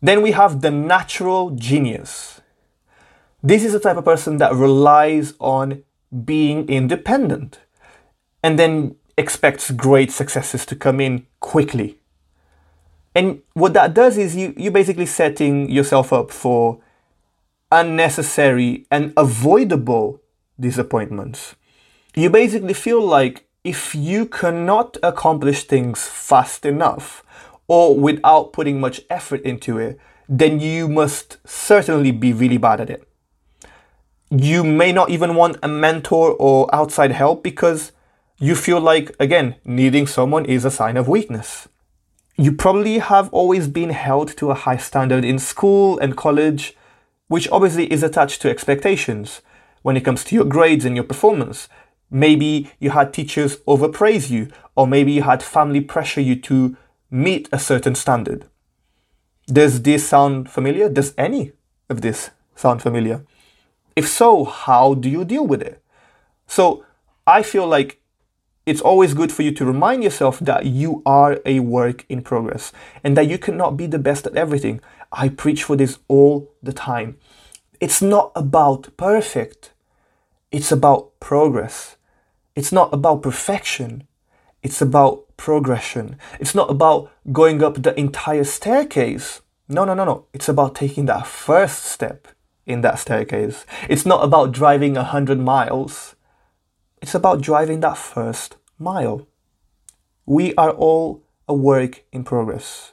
Then 0.00 0.22
we 0.22 0.32
have 0.32 0.62
the 0.62 0.70
natural 0.70 1.50
genius. 1.50 2.40
This 3.42 3.64
is 3.64 3.72
the 3.72 3.80
type 3.80 3.96
of 3.96 4.04
person 4.04 4.38
that 4.38 4.54
relies 4.54 5.34
on 5.38 5.82
being 6.24 6.68
independent 6.68 7.58
and 8.42 8.58
then 8.58 8.96
expects 9.16 9.70
great 9.70 10.10
successes 10.12 10.66
to 10.66 10.76
come 10.76 11.00
in 11.00 11.26
quickly. 11.40 11.98
And 13.14 13.42
what 13.54 13.72
that 13.72 13.94
does 13.94 14.18
is 14.18 14.36
you, 14.36 14.52
you're 14.56 14.72
basically 14.72 15.06
setting 15.06 15.70
yourself 15.70 16.12
up 16.12 16.30
for 16.30 16.80
unnecessary 17.72 18.86
and 18.90 19.12
avoidable 19.16 20.20
disappointments. 20.60 21.56
You 22.14 22.30
basically 22.30 22.74
feel 22.74 23.00
like 23.00 23.46
if 23.64 23.94
you 23.94 24.26
cannot 24.26 24.96
accomplish 25.02 25.64
things 25.64 26.06
fast 26.06 26.64
enough 26.64 27.24
or 27.68 27.96
without 27.98 28.52
putting 28.52 28.80
much 28.80 29.00
effort 29.10 29.42
into 29.42 29.78
it, 29.78 29.98
then 30.28 30.60
you 30.60 30.88
must 30.88 31.38
certainly 31.46 32.10
be 32.10 32.32
really 32.32 32.58
bad 32.58 32.80
at 32.80 32.90
it. 32.90 33.08
You 34.30 34.62
may 34.62 34.92
not 34.92 35.10
even 35.10 35.34
want 35.34 35.56
a 35.62 35.68
mentor 35.68 36.32
or 36.32 36.72
outside 36.74 37.12
help 37.12 37.42
because 37.42 37.92
you 38.38 38.54
feel 38.54 38.80
like, 38.80 39.14
again, 39.18 39.56
needing 39.64 40.06
someone 40.06 40.44
is 40.44 40.64
a 40.64 40.70
sign 40.70 40.96
of 40.96 41.08
weakness. 41.08 41.68
You 42.36 42.52
probably 42.52 42.98
have 42.98 43.32
always 43.32 43.66
been 43.66 43.90
held 43.90 44.36
to 44.36 44.50
a 44.50 44.54
high 44.54 44.76
standard 44.76 45.24
in 45.24 45.38
school 45.38 45.98
and 45.98 46.16
college, 46.16 46.76
which 47.28 47.48
obviously 47.50 47.90
is 47.90 48.02
attached 48.02 48.42
to 48.42 48.50
expectations 48.50 49.40
when 49.82 49.96
it 49.96 50.04
comes 50.04 50.22
to 50.24 50.34
your 50.34 50.44
grades 50.44 50.84
and 50.84 50.94
your 50.94 51.04
performance. 51.04 51.68
Maybe 52.10 52.70
you 52.78 52.90
had 52.90 53.14
teachers 53.14 53.56
overpraise 53.66 54.30
you, 54.30 54.48
or 54.76 54.86
maybe 54.86 55.12
you 55.12 55.22
had 55.22 55.42
family 55.42 55.80
pressure 55.80 56.20
you 56.20 56.36
to 56.42 56.76
meet 57.10 57.48
a 57.52 57.58
certain 57.58 57.94
standard. 57.94 58.44
Does 59.46 59.82
this 59.82 60.06
sound 60.06 60.50
familiar? 60.50 60.90
Does 60.90 61.14
any 61.16 61.52
of 61.88 62.02
this 62.02 62.30
sound 62.54 62.82
familiar? 62.82 63.24
If 63.94 64.08
so, 64.08 64.44
how 64.44 64.94
do 64.94 65.08
you 65.08 65.24
deal 65.24 65.46
with 65.46 65.62
it? 65.62 65.82
So 66.46 66.84
I 67.26 67.42
feel 67.42 67.66
like 67.66 68.00
it's 68.66 68.80
always 68.80 69.14
good 69.14 69.32
for 69.32 69.42
you 69.42 69.52
to 69.52 69.64
remind 69.64 70.02
yourself 70.02 70.38
that 70.40 70.66
you 70.66 71.02
are 71.06 71.38
a 71.46 71.60
work 71.60 72.04
in 72.08 72.20
progress 72.20 72.72
and 73.02 73.16
that 73.16 73.28
you 73.28 73.38
cannot 73.38 73.76
be 73.76 73.86
the 73.86 73.98
best 73.98 74.26
at 74.26 74.36
everything. 74.36 74.80
I 75.12 75.28
preach 75.28 75.62
for 75.62 75.76
this 75.76 75.98
all 76.08 76.52
the 76.62 76.72
time. 76.72 77.16
It's 77.80 78.02
not 78.02 78.32
about 78.34 78.96
perfect, 78.96 79.72
it's 80.50 80.72
about 80.72 81.18
progress. 81.20 81.96
It's 82.56 82.72
not 82.72 82.92
about 82.92 83.22
perfection, 83.22 84.08
it's 84.62 84.82
about 84.82 85.26
progression. 85.36 86.16
It's 86.40 86.54
not 86.54 86.70
about 86.70 87.12
going 87.32 87.62
up 87.62 87.82
the 87.82 87.96
entire 87.96 88.42
staircase. 88.42 89.42
No, 89.68 89.84
no, 89.84 89.94
no, 89.94 90.04
no. 90.04 90.26
It's 90.32 90.48
about 90.48 90.74
taking 90.74 91.06
that 91.06 91.26
first 91.26 91.84
step 91.84 92.26
in 92.66 92.80
that 92.80 92.98
staircase. 92.98 93.64
It's 93.88 94.04
not 94.04 94.24
about 94.24 94.50
driving 94.50 94.96
a 94.96 95.04
hundred 95.04 95.38
miles. 95.38 96.15
It's 97.02 97.14
about 97.14 97.40
driving 97.40 97.80
that 97.80 97.98
first 97.98 98.56
mile. 98.78 99.26
We 100.24 100.54
are 100.54 100.70
all 100.70 101.22
a 101.48 101.54
work 101.54 102.04
in 102.12 102.24
progress. 102.24 102.92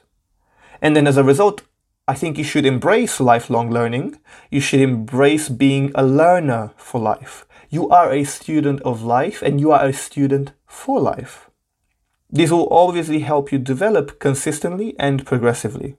And 0.80 0.94
then 0.94 1.06
as 1.06 1.16
a 1.16 1.24
result, 1.24 1.62
I 2.06 2.14
think 2.14 2.36
you 2.36 2.44
should 2.44 2.66
embrace 2.66 3.18
lifelong 3.18 3.70
learning. 3.70 4.18
You 4.50 4.60
should 4.60 4.80
embrace 4.80 5.48
being 5.48 5.90
a 5.94 6.04
learner 6.04 6.72
for 6.76 7.00
life. 7.00 7.46
You 7.70 7.88
are 7.88 8.12
a 8.12 8.24
student 8.24 8.82
of 8.82 9.02
life 9.02 9.40
and 9.40 9.58
you 9.58 9.72
are 9.72 9.84
a 9.84 9.92
student 9.92 10.52
for 10.66 11.00
life. 11.00 11.50
This 12.30 12.50
will 12.50 12.68
obviously 12.70 13.20
help 13.20 13.50
you 13.50 13.58
develop 13.58 14.18
consistently 14.18 14.94
and 14.98 15.24
progressively. 15.24 15.96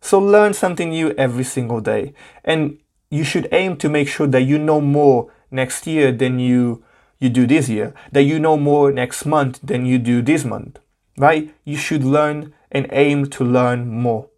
So 0.00 0.18
learn 0.18 0.54
something 0.54 0.90
new 0.90 1.10
every 1.12 1.44
single 1.44 1.80
day. 1.80 2.14
And 2.44 2.78
you 3.10 3.24
should 3.24 3.48
aim 3.52 3.76
to 3.76 3.88
make 3.88 4.08
sure 4.08 4.26
that 4.26 4.42
you 4.42 4.58
know 4.58 4.80
more 4.80 5.30
next 5.50 5.86
year 5.86 6.12
than 6.12 6.38
you 6.38 6.82
you 7.22 7.30
do 7.30 7.46
this 7.46 7.68
year, 7.68 7.94
that 8.10 8.22
you 8.22 8.38
know 8.38 8.56
more 8.56 8.90
next 8.90 9.24
month 9.24 9.60
than 9.62 9.86
you 9.86 9.98
do 9.98 10.22
this 10.22 10.44
month, 10.44 10.78
right? 11.16 11.54
You 11.64 11.76
should 11.76 12.02
learn 12.04 12.52
and 12.70 12.86
aim 12.90 13.26
to 13.26 13.44
learn 13.44 13.88
more. 13.88 14.28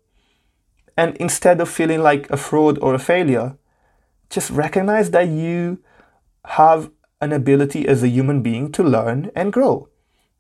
And 0.96 1.16
instead 1.16 1.60
of 1.60 1.68
feeling 1.68 2.00
like 2.00 2.30
a 2.30 2.36
fraud 2.36 2.78
or 2.80 2.94
a 2.94 2.98
failure, 2.98 3.56
just 4.28 4.50
recognize 4.50 5.10
that 5.12 5.28
you 5.28 5.78
have 6.44 6.90
an 7.20 7.32
ability 7.32 7.88
as 7.88 8.02
a 8.02 8.08
human 8.08 8.42
being 8.42 8.70
to 8.72 8.82
learn 8.82 9.30
and 9.34 9.52
grow. 9.52 9.88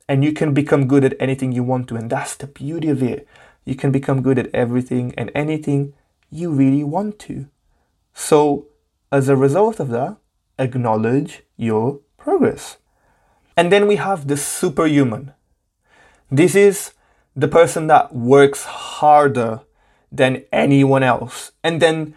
And 0.08 0.22
you 0.22 0.32
can 0.32 0.52
become 0.52 0.86
good 0.86 1.04
at 1.04 1.16
anything 1.18 1.52
you 1.52 1.64
want 1.64 1.88
to. 1.88 1.96
And 1.96 2.10
that's 2.10 2.36
the 2.36 2.46
beauty 2.46 2.90
of 2.90 3.02
it. 3.02 3.26
You 3.64 3.74
can 3.74 3.90
become 3.90 4.20
good 4.20 4.38
at 4.38 4.54
everything 4.54 5.14
and 5.16 5.30
anything 5.34 5.94
you 6.30 6.50
really 6.50 6.84
want 6.84 7.18
to. 7.20 7.48
So, 8.12 8.66
as 9.10 9.28
a 9.28 9.36
result 9.36 9.80
of 9.80 9.88
that, 9.88 10.18
acknowledge 10.58 11.42
your 11.56 12.00
progress. 12.24 12.78
And 13.56 13.70
then 13.70 13.86
we 13.86 13.96
have 13.96 14.26
the 14.26 14.36
superhuman. 14.36 15.32
This 16.30 16.54
is 16.56 16.92
the 17.36 17.48
person 17.48 17.86
that 17.88 18.14
works 18.14 18.64
harder 18.64 19.60
than 20.10 20.44
anyone 20.50 21.02
else. 21.02 21.52
And 21.62 21.80
then 21.82 22.14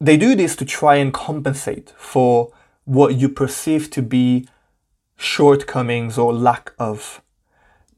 they 0.00 0.16
do 0.16 0.34
this 0.34 0.56
to 0.56 0.64
try 0.64 0.96
and 0.96 1.12
compensate 1.12 1.94
for 1.96 2.52
what 2.84 3.14
you 3.14 3.28
perceive 3.28 3.90
to 3.90 4.02
be 4.02 4.48
shortcomings 5.16 6.18
or 6.18 6.32
lack 6.32 6.72
of. 6.78 7.22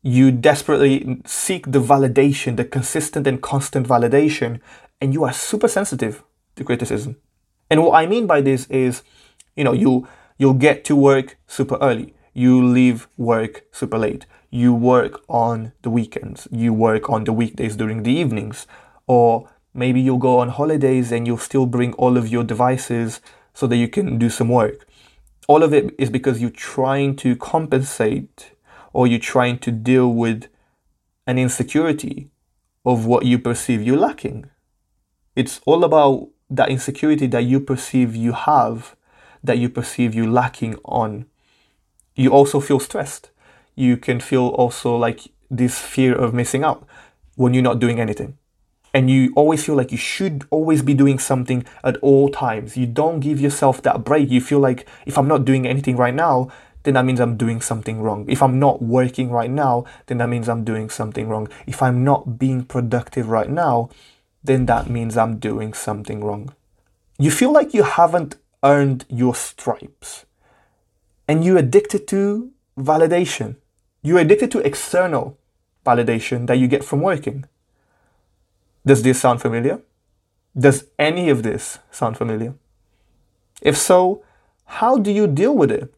You 0.03 0.33
desperately 0.33 1.23
seek 1.25 1.71
the 1.71 1.81
validation, 1.81 2.57
the 2.57 2.65
consistent 2.65 3.27
and 3.27 3.41
constant 3.41 3.87
validation, 3.87 4.61
and 5.01 5.15
you 5.15 5.25
are 5.25 5.33
super 5.33 5.69
sensitive 5.69 6.25
to 6.57 6.65
criticism. 6.65 7.17
And 7.71 7.83
what 7.83 7.95
I 7.95 8.07
mean 8.07 8.27
by 8.27 8.41
this 8.41 8.67
is, 8.67 9.03
you 9.57 9.65
know, 9.65 9.73
you 9.73 10.09
you'll 10.43 10.55
get 10.55 10.83
to 10.83 10.97
work 10.97 11.37
super 11.47 11.79
early. 11.81 12.15
You 12.35 12.67
leave 12.67 13.07
work 13.17 13.63
super 13.71 13.97
late. 13.97 14.27
You 14.51 14.75
work 14.75 15.23
on 15.29 15.71
the 15.83 15.91
weekends. 15.91 16.49
You 16.51 16.73
work 16.73 17.09
on 17.09 17.23
the 17.23 17.33
weekdays 17.33 17.77
during 17.77 18.03
the 18.03 18.11
evenings. 18.11 18.67
Or 19.07 19.49
maybe 19.73 20.01
you'll 20.01 20.19
go 20.19 20.41
on 20.41 20.49
holidays 20.49 21.13
and 21.13 21.29
you'll 21.29 21.39
still 21.39 21.67
bring 21.67 21.93
all 21.93 22.17
of 22.17 22.27
your 22.27 22.43
devices 22.43 23.21
so 23.55 23.69
that 23.69 23.77
you 23.77 23.87
can 23.87 24.19
do 24.19 24.29
some 24.29 24.49
work. 24.49 24.85
All 25.47 25.63
of 25.63 25.73
it 25.73 25.95
is 25.97 26.11
because 26.11 26.41
you're 26.41 26.51
trying 26.51 27.15
to 27.19 27.37
compensate 27.37 28.51
or 28.93 29.07
you're 29.07 29.21
trying 29.21 29.59
to 29.61 29.71
deal 29.71 30.13
with 30.13 30.49
an 31.25 31.39
insecurity 31.39 32.31
of 32.85 33.07
what 33.07 33.25
you 33.25 33.39
perceive 33.39 33.81
you're 33.81 33.97
lacking. 33.97 34.51
It's 35.37 35.61
all 35.67 35.85
about 35.85 36.31
that 36.51 36.69
insecurity 36.69 37.29
that 37.29 37.45
you 37.45 37.61
perceive 37.61 38.17
you 38.17 38.33
have, 38.33 38.97
that 39.43 39.59
you 39.59 39.69
perceive 39.69 40.15
you 40.15 40.31
lacking 40.31 40.77
on. 40.85 41.27
You 42.15 42.31
also 42.31 42.61
feel 42.61 42.81
stressed. 42.81 43.31
You 43.75 43.97
can 43.97 44.21
feel 44.21 44.49
also 44.49 44.97
like 44.97 45.29
this 45.51 45.79
fear 45.79 46.15
of 46.15 46.35
missing 46.35 46.65
out 46.65 46.87
when 47.37 47.55
you're 47.55 47.63
not 47.63 47.79
doing 47.79 48.01
anything. 48.01 48.37
And 48.95 49.11
you 49.11 49.33
always 49.35 49.65
feel 49.65 49.75
like 49.75 49.91
you 49.91 49.99
should 49.99 50.45
always 50.51 50.83
be 50.83 50.93
doing 50.93 51.19
something 51.19 51.65
at 51.83 51.97
all 51.99 52.29
times. 52.29 52.77
You 52.77 52.87
don't 52.87 53.21
give 53.21 53.41
yourself 53.41 53.81
that 53.83 54.05
break. 54.05 54.31
You 54.31 54.41
feel 54.41 54.59
like 54.59 54.87
if 55.07 55.17
I'm 55.17 55.29
not 55.29 55.47
doing 55.47 55.67
anything 55.67 55.97
right 55.97 56.15
now, 56.15 56.51
then 56.83 56.95
that 56.95 57.05
means 57.05 57.21
I'm 57.21 57.37
doing 57.37 57.61
something 57.61 58.03
wrong. 58.03 58.27
If 58.29 58.43
I'm 58.43 58.59
not 58.59 58.83
working 58.83 59.31
right 59.31 59.51
now, 59.51 59.85
then 60.07 60.19
that 60.19 60.29
means 60.29 60.49
I'm 60.49 60.65
doing 60.65 60.91
something 60.91 61.29
wrong. 61.29 61.49
If 61.67 61.83
I'm 61.83 62.05
not 62.05 62.39
being 62.39 62.65
productive 62.65 63.29
right 63.29 63.49
now, 63.49 63.89
then 64.45 64.67
that 64.67 64.91
means 64.91 65.17
I'm 65.17 65.39
doing 65.39 65.73
something 65.73 66.23
wrong. 66.23 66.53
You 67.19 67.31
feel 67.31 67.53
like 67.53 67.73
you 67.73 67.85
haven't 67.85 68.37
earned 68.63 69.05
your 69.09 69.35
stripes. 69.35 70.27
And 71.29 71.45
you're 71.45 71.59
addicted 71.59 72.07
to 72.09 72.51
validation. 72.79 73.57
You're 74.03 74.19
addicted 74.19 74.51
to 74.53 74.61
external 74.61 75.39
validation 75.85 76.47
that 76.47 76.59
you 76.59 76.69
get 76.69 76.85
from 76.85 77.01
working. 77.01 77.45
Does 78.85 79.03
this 79.03 79.21
sound 79.21 79.41
familiar? 79.41 79.81
Does 80.59 80.87
any 80.99 81.31
of 81.31 81.43
this 81.43 81.79
sound 81.91 82.17
familiar? 82.17 82.55
If 83.61 83.77
so, 83.77 84.23
how 84.65 84.99
do 84.99 85.11
you 85.11 85.27
deal 85.27 85.55
with 85.55 85.71
it? 85.71 85.95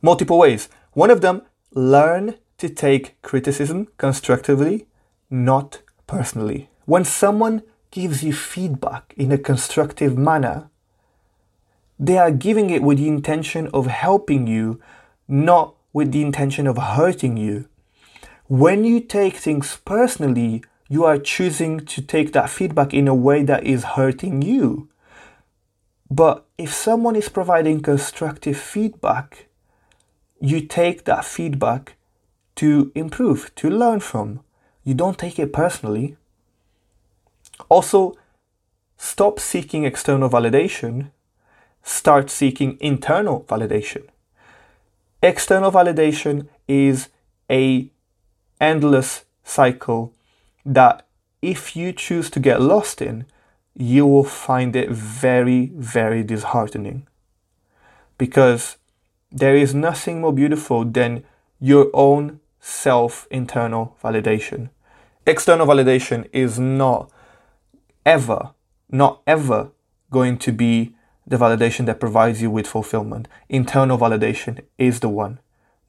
Multiple 0.00 0.38
ways. 0.38 0.68
One 0.92 1.10
of 1.10 1.20
them, 1.20 1.42
learn 1.72 2.36
to 2.58 2.68
take 2.68 3.20
criticism 3.22 3.88
constructively, 3.96 4.86
not 5.30 5.82
personally. 6.06 6.68
When 6.84 7.04
someone 7.04 7.62
gives 7.90 8.22
you 8.22 8.32
feedback 8.32 9.14
in 9.16 9.32
a 9.32 9.38
constructive 9.38 10.16
manner, 10.16 10.70
they 12.02 12.18
are 12.18 12.32
giving 12.32 12.68
it 12.68 12.82
with 12.82 12.98
the 12.98 13.06
intention 13.06 13.68
of 13.72 13.86
helping 13.86 14.48
you, 14.48 14.80
not 15.28 15.76
with 15.92 16.10
the 16.10 16.20
intention 16.20 16.66
of 16.66 16.76
hurting 16.76 17.36
you. 17.36 17.68
When 18.48 18.82
you 18.82 18.98
take 18.98 19.36
things 19.36 19.78
personally, 19.84 20.64
you 20.88 21.04
are 21.04 21.16
choosing 21.16 21.86
to 21.86 22.02
take 22.02 22.32
that 22.32 22.50
feedback 22.50 22.92
in 22.92 23.06
a 23.06 23.14
way 23.14 23.44
that 23.44 23.62
is 23.62 23.84
hurting 23.84 24.42
you. 24.42 24.88
But 26.10 26.44
if 26.58 26.74
someone 26.74 27.14
is 27.14 27.28
providing 27.28 27.80
constructive 27.80 28.56
feedback, 28.56 29.46
you 30.40 30.60
take 30.60 31.04
that 31.04 31.24
feedback 31.24 31.94
to 32.56 32.90
improve, 32.96 33.54
to 33.54 33.70
learn 33.70 34.00
from. 34.00 34.40
You 34.82 34.94
don't 34.94 35.16
take 35.16 35.38
it 35.38 35.52
personally. 35.52 36.16
Also, 37.68 38.16
stop 38.96 39.38
seeking 39.38 39.84
external 39.84 40.28
validation, 40.28 41.12
start 41.82 42.30
seeking 42.30 42.78
internal 42.80 43.44
validation. 43.48 44.04
External 45.22 45.70
validation 45.70 46.48
is 46.66 47.08
a 47.50 47.88
endless 48.60 49.24
cycle 49.44 50.12
that 50.64 51.06
if 51.40 51.74
you 51.76 51.92
choose 51.92 52.30
to 52.30 52.40
get 52.40 52.60
lost 52.60 53.02
in, 53.02 53.26
you 53.74 54.06
will 54.06 54.24
find 54.24 54.76
it 54.76 54.90
very, 54.90 55.66
very 55.74 56.22
disheartening. 56.22 57.06
Because 58.18 58.76
there 59.30 59.56
is 59.56 59.74
nothing 59.74 60.20
more 60.20 60.32
beautiful 60.32 60.84
than 60.84 61.24
your 61.58 61.90
own 61.94 62.40
self 62.60 63.26
internal 63.30 63.96
validation. 64.02 64.70
External 65.26 65.66
validation 65.66 66.28
is 66.32 66.58
not 66.58 67.10
ever, 68.04 68.50
not 68.90 69.22
ever 69.26 69.70
going 70.10 70.36
to 70.38 70.52
be 70.52 70.94
the 71.26 71.36
validation 71.36 71.86
that 71.86 72.00
provides 72.00 72.42
you 72.42 72.50
with 72.50 72.66
fulfillment. 72.66 73.28
Internal 73.48 73.98
validation 73.98 74.62
is 74.78 75.00
the 75.00 75.08
one 75.08 75.38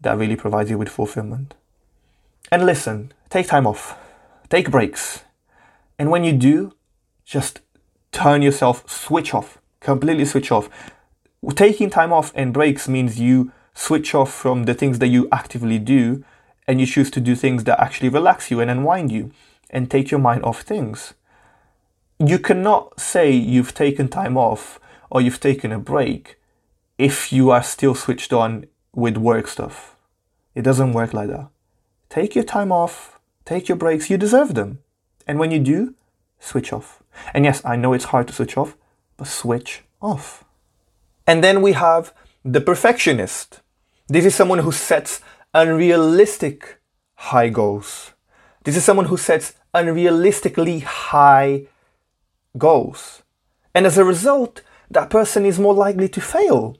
that 0.02 0.18
really 0.18 0.36
provides 0.36 0.70
you 0.70 0.78
with 0.78 0.90
fulfillment. 0.90 1.56
And 2.52 2.66
listen, 2.66 3.12
take 3.30 3.48
time 3.48 3.66
off, 3.66 3.98
take 4.50 4.70
breaks. 4.70 5.24
And 5.98 6.12
when 6.12 6.24
you 6.24 6.34
do, 6.34 6.74
just 7.26 7.62
turn 8.12 8.42
yourself, 8.42 8.90
switch 8.90 9.34
off, 9.34 9.58
completely 9.80 10.26
switch 10.26 10.52
off. 10.52 10.70
Taking 11.56 11.90
time 11.90 12.14
off 12.14 12.32
and 12.36 12.54
breaks 12.54 12.88
means 12.88 13.20
you 13.20 13.52
switch 13.74 14.14
off 14.14 14.32
from 14.32 14.64
the 14.64 14.74
things 14.74 15.00
that 15.00 15.08
you 15.08 15.28
actively 15.32 15.80
do 15.80 16.24
and 16.68 16.80
you 16.80 16.86
choose 16.86 17.10
to 17.12 17.20
do 17.20 17.36
things 17.36 17.64
that 17.64 17.80
actually 17.82 18.10
relax 18.10 18.52
you 18.52 18.60
and 18.60 18.70
unwind 18.70 19.12
you 19.12 19.32
and 19.70 19.90
take 19.90 20.12
your 20.12 20.20
mind 20.20 20.44
off 20.44 20.62
things 20.62 21.16
you 22.20 22.40
cannot 22.40 23.00
say 23.00 23.32
you've 23.32 23.74
taken 23.74 24.08
time 24.08 24.38
off 24.38 24.80
or 25.14 25.22
you've 25.22 25.40
taken 25.40 25.72
a 25.72 25.78
break 25.78 26.40
if 26.98 27.32
you 27.32 27.52
are 27.52 27.62
still 27.62 27.94
switched 27.94 28.34
on 28.34 28.66
with 28.96 29.16
work 29.16 29.48
stuff. 29.48 29.96
It 30.56 30.64
doesn't 30.64 30.94
work 30.94 31.14
like 31.14 31.30
that. 31.30 31.50
Take 32.10 32.34
your 32.34 32.44
time 32.44 32.72
off, 32.72 33.20
take 33.46 33.70
your 33.70 33.78
breaks, 33.78 34.10
you 34.10 34.18
deserve 34.18 34.56
them. 34.56 34.80
And 35.28 35.38
when 35.38 35.52
you 35.52 35.60
do, 35.60 35.94
switch 36.40 36.74
off. 36.74 37.04
And 37.32 37.46
yes, 37.46 37.64
I 37.64 37.76
know 37.76 37.94
it's 37.94 38.06
hard 38.06 38.28
to 38.28 38.34
switch 38.34 38.58
off, 38.58 38.76
but 39.16 39.28
switch 39.28 39.84
off. 40.02 40.44
And 41.28 41.44
then 41.44 41.62
we 41.62 41.74
have 41.74 42.12
the 42.44 42.60
perfectionist. 42.60 43.62
This 44.08 44.26
is 44.26 44.34
someone 44.34 44.60
who 44.60 44.72
sets 44.72 45.22
unrealistic 45.54 46.80
high 47.16 47.50
goals. 47.50 48.14
This 48.64 48.76
is 48.76 48.84
someone 48.84 49.06
who 49.06 49.18
sets 49.18 49.54
unrealistically 49.76 50.82
high 50.82 51.68
goals. 52.58 53.22
And 53.76 53.86
as 53.86 54.00
a 54.00 54.04
result, 54.04 54.62
that 54.94 55.10
person 55.10 55.46
is 55.46 55.60
more 55.60 55.74
likely 55.74 56.08
to 56.10 56.22
fail. 56.22 56.78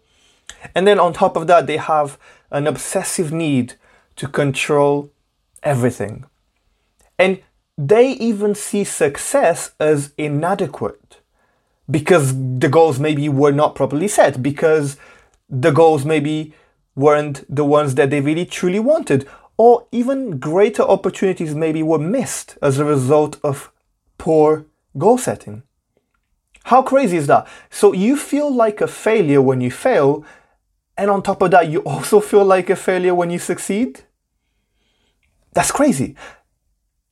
And 0.74 0.88
then 0.88 1.00
on 1.00 1.14
top 1.14 1.36
of 1.36 1.48
that, 1.48 1.68
they 1.68 1.78
have 1.78 2.18
an 2.52 2.68
obsessive 2.68 3.32
need 3.32 3.74
to 4.16 4.28
control 4.28 5.12
everything. 5.62 6.26
And 7.18 7.42
they 7.78 8.12
even 8.12 8.56
see 8.56 8.84
success 8.84 9.72
as 9.80 10.14
inadequate 10.18 11.20
because 11.90 12.34
the 12.60 12.70
goals 12.70 13.00
maybe 13.00 13.28
were 13.28 13.52
not 13.52 13.76
properly 13.76 14.08
set, 14.08 14.42
because 14.42 14.98
the 15.50 15.72
goals 15.72 16.06
maybe 16.06 16.54
weren't 16.96 17.44
the 17.54 17.66
ones 17.66 17.96
that 17.96 18.10
they 18.10 18.22
really 18.22 18.46
truly 18.46 18.80
wanted, 18.80 19.28
or 19.58 19.86
even 19.92 20.40
greater 20.40 20.84
opportunities 20.84 21.54
maybe 21.54 21.84
were 21.84 22.00
missed 22.00 22.58
as 22.62 22.80
a 22.80 22.86
result 22.86 23.38
of 23.44 23.72
poor 24.18 24.66
goal 24.98 25.18
setting. 25.18 25.64
How 26.64 26.82
crazy 26.82 27.18
is 27.18 27.28
that? 27.28 27.48
So 27.70 27.94
you 27.94 28.16
feel 28.18 28.54
like 28.54 28.82
a 28.82 28.88
failure 28.88 29.42
when 29.42 29.62
you 29.62 29.72
fail, 29.72 30.26
and 30.98 31.10
on 31.10 31.24
top 31.24 31.42
of 31.42 31.52
that, 31.52 31.70
you 31.70 31.80
also 31.82 32.20
feel 32.20 32.46
like 32.46 32.70
a 32.70 32.76
failure 32.76 33.16
when 33.16 33.30
you 33.30 33.40
succeed? 33.40 34.04
That's 35.54 35.72
crazy. 35.72 36.16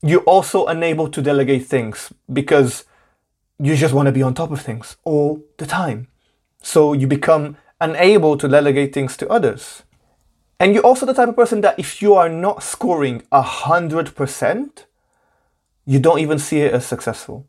You're 0.02 0.22
also 0.22 0.66
unable 0.66 1.10
to 1.10 1.22
delegate 1.22 1.66
things 1.68 2.12
because 2.32 2.86
you 3.60 3.76
just 3.76 3.94
want 3.94 4.08
to 4.08 4.12
be 4.12 4.24
on 4.24 4.34
top 4.34 4.52
of 4.52 4.62
things 4.62 4.98
all 5.04 5.44
the 5.58 5.66
time. 5.66 6.08
So 6.62 6.94
you 6.94 7.08
become 7.08 7.58
unable 7.80 8.38
to 8.38 8.48
delegate 8.48 8.94
things 8.94 9.18
to 9.18 9.30
others. 9.30 9.84
And 10.60 10.74
you're 10.74 10.86
also 10.86 11.06
the 11.06 11.14
type 11.14 11.30
of 11.30 11.36
person 11.36 11.62
that 11.62 11.78
if 11.80 12.02
you 12.02 12.14
are 12.14 12.30
not 12.30 12.64
scoring 12.64 13.24
100%, 13.32 14.86
you 15.86 16.00
don't 16.00 16.20
even 16.20 16.38
see 16.38 16.62
it 16.62 16.74
as 16.74 16.86
successful. 16.86 17.48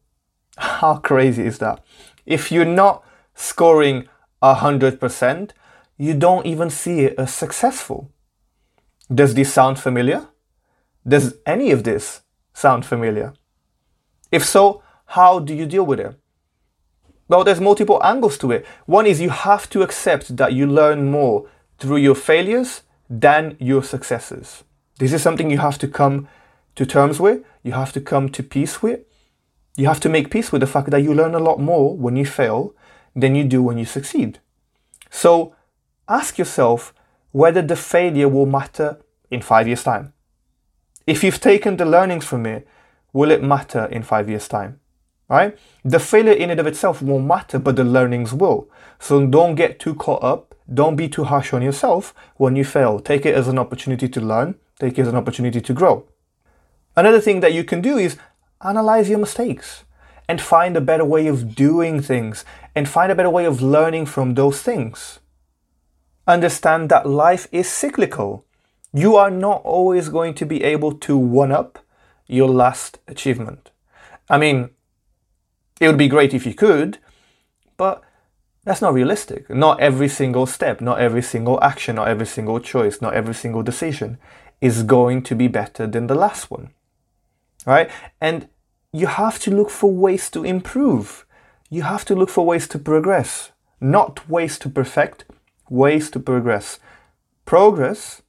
How 0.59 0.97
crazy 0.97 1.47
is 1.47 1.59
that? 1.59 1.85
If 2.27 2.53
you're 2.53 2.65
not 2.65 3.05
scoring 3.35 4.09
100%, 4.43 5.51
you 5.97 6.15
don't 6.15 6.47
even 6.47 6.71
see 6.71 7.01
it 7.01 7.15
as 7.19 7.35
successful. 7.35 8.11
Does 9.12 9.35
this 9.35 9.53
sound 9.53 9.79
familiar? 9.79 10.29
Does 11.07 11.35
any 11.47 11.71
of 11.71 11.85
this 11.85 12.23
sound 12.55 12.85
familiar? 12.87 13.35
If 14.31 14.45
so, 14.45 14.83
how 15.07 15.38
do 15.38 15.55
you 15.55 15.67
deal 15.67 15.85
with 15.85 16.01
it? 16.01 16.19
Well, 17.29 17.45
there's 17.45 17.61
multiple 17.61 18.01
angles 18.05 18.38
to 18.38 18.51
it. 18.51 18.67
One 18.87 19.07
is 19.07 19.21
you 19.21 19.31
have 19.31 19.69
to 19.71 19.83
accept 19.83 20.37
that 20.37 20.53
you 20.53 20.67
learn 20.67 21.11
more 21.11 21.49
through 21.79 21.97
your 21.97 22.15
failures 22.15 22.83
than 23.09 23.57
your 23.59 23.83
successes. 23.83 24.65
This 24.99 25.12
is 25.12 25.23
something 25.23 25.51
you 25.51 25.59
have 25.59 25.79
to 25.79 25.88
come 25.88 26.29
to 26.75 26.87
terms 26.87 27.21
with, 27.21 27.43
you 27.62 27.73
have 27.73 27.93
to 27.93 28.01
come 28.01 28.29
to 28.31 28.43
peace 28.43 28.83
with, 28.83 29.01
you 29.76 29.87
have 29.87 30.00
to 30.00 30.08
make 30.08 30.30
peace 30.30 30.52
with 30.52 30.61
the 30.61 30.66
fact 30.66 30.90
that 30.90 31.02
you 31.02 31.14
learn 31.14 31.35
a 31.35 31.38
lot 31.38 31.58
more 31.58 31.96
when 31.96 32.16
you 32.16 32.26
fail 32.26 32.74
than 33.16 33.35
you 33.35 33.44
do 33.44 33.62
when 33.62 33.78
you 33.78 33.85
succeed. 33.85 34.38
So 35.11 35.54
ask 36.08 36.38
yourself 36.38 36.94
whether 37.30 37.62
the 37.62 37.76
failure 37.76 38.28
will 38.28 38.46
matter 38.46 38.98
in 39.30 39.40
five 39.40 39.66
years' 39.66 39.85
time. 39.85 40.12
If 41.06 41.24
you've 41.24 41.40
taken 41.40 41.76
the 41.76 41.87
learnings 41.87 42.24
from 42.24 42.46
it, 42.46 42.68
will 43.12 43.30
it 43.30 43.42
matter 43.42 43.87
in 43.87 44.02
five 44.02 44.28
years' 44.28 44.48
time? 44.48 44.80
Right? 45.28 45.58
The 45.85 45.98
failure 45.98 46.32
in 46.32 46.50
and 46.50 46.61
of 46.61 46.66
itself 46.66 47.00
won't 47.00 47.26
matter, 47.26 47.58
but 47.58 47.76
the 47.76 47.85
learnings 47.85 48.35
will. 48.35 48.68
So 48.98 49.26
don't 49.26 49.54
get 49.54 49.78
too 49.78 49.94
caught 49.94 50.22
up. 50.22 50.54
Don't 50.72 50.96
be 50.96 51.08
too 51.08 51.24
harsh 51.24 51.52
on 51.54 51.62
yourself 51.62 52.14
when 52.37 52.54
you 52.54 52.64
fail. 52.64 53.00
Take 53.00 53.24
it 53.24 53.35
as 53.35 53.48
an 53.48 53.58
opportunity 53.58 54.08
to 54.08 54.20
learn, 54.20 54.56
take 54.78 54.98
it 54.98 55.02
as 55.02 55.08
an 55.08 55.16
opportunity 55.16 55.61
to 55.61 55.72
grow. 55.72 56.06
Another 56.94 57.20
thing 57.20 57.40
that 57.40 57.54
you 57.54 57.64
can 57.64 57.80
do 57.80 57.96
is 57.96 58.18
analyze 58.64 59.09
your 59.09 59.18
mistakes 59.18 59.85
and 60.29 60.40
find 60.40 60.77
a 60.77 60.81
better 60.81 61.05
way 61.05 61.27
of 61.27 61.55
doing 61.55 62.01
things 62.01 62.44
and 62.75 62.88
find 62.88 63.12
a 63.12 63.14
better 63.14 63.31
way 63.31 63.44
of 63.44 63.61
learning 63.61 64.07
from 64.07 64.35
those 64.35 64.62
things. 64.62 65.18
Understand 66.27 66.88
that 66.88 67.09
life 67.09 67.48
is 67.53 67.68
cyclical. 67.68 68.44
You 68.92 69.16
are 69.16 69.31
not 69.31 69.62
always 69.64 70.09
going 70.09 70.35
to 70.35 70.46
be 70.46 70.62
able 70.62 70.92
to 70.98 71.16
one 71.16 71.53
up 71.53 71.79
your 72.27 72.48
last 72.48 72.98
achievement. 73.09 73.70
I 74.31 74.38
mean, 74.38 74.70
it 75.81 75.88
would 75.88 75.98
be 75.98 76.09
great 76.09 76.33
if 76.33 76.46
you 76.46 76.55
could, 76.55 76.98
but 77.77 78.03
that's 78.64 78.81
not 78.81 78.94
realistic. 78.94 79.51
Not 79.51 79.81
every 79.81 80.09
single 80.09 80.46
step, 80.46 80.81
not 80.81 81.01
every 81.01 81.22
single 81.22 81.62
action, 81.62 81.96
not 81.96 82.09
every 82.09 82.27
single 82.27 82.61
choice, 82.61 83.03
not 83.03 83.14
every 83.14 83.35
single 83.35 83.62
decision 83.62 84.18
is 84.61 84.85
going 84.85 85.22
to 85.25 85.35
be 85.35 85.48
better 85.48 85.87
than 85.88 86.07
the 86.07 86.14
last 86.14 86.51
one. 86.51 86.70
Right? 87.66 87.90
And 88.20 88.48
you 88.92 89.07
have 89.07 89.38
to 89.40 89.50
look 89.50 89.70
for 89.70 89.90
ways 89.90 90.28
to 90.31 90.44
improve. 90.44 91.24
You 91.70 91.83
have 91.83 92.05
to 92.05 92.14
look 92.14 92.28
for 92.28 92.44
ways 92.44 92.68
to 92.68 92.78
progress, 92.78 93.50
not 93.81 94.28
ways 94.28 94.59
to 94.59 94.68
perfect, 94.68 95.24
ways 95.70 96.11
to 96.11 96.20
progress. 96.20 96.78
Progress 97.46 98.20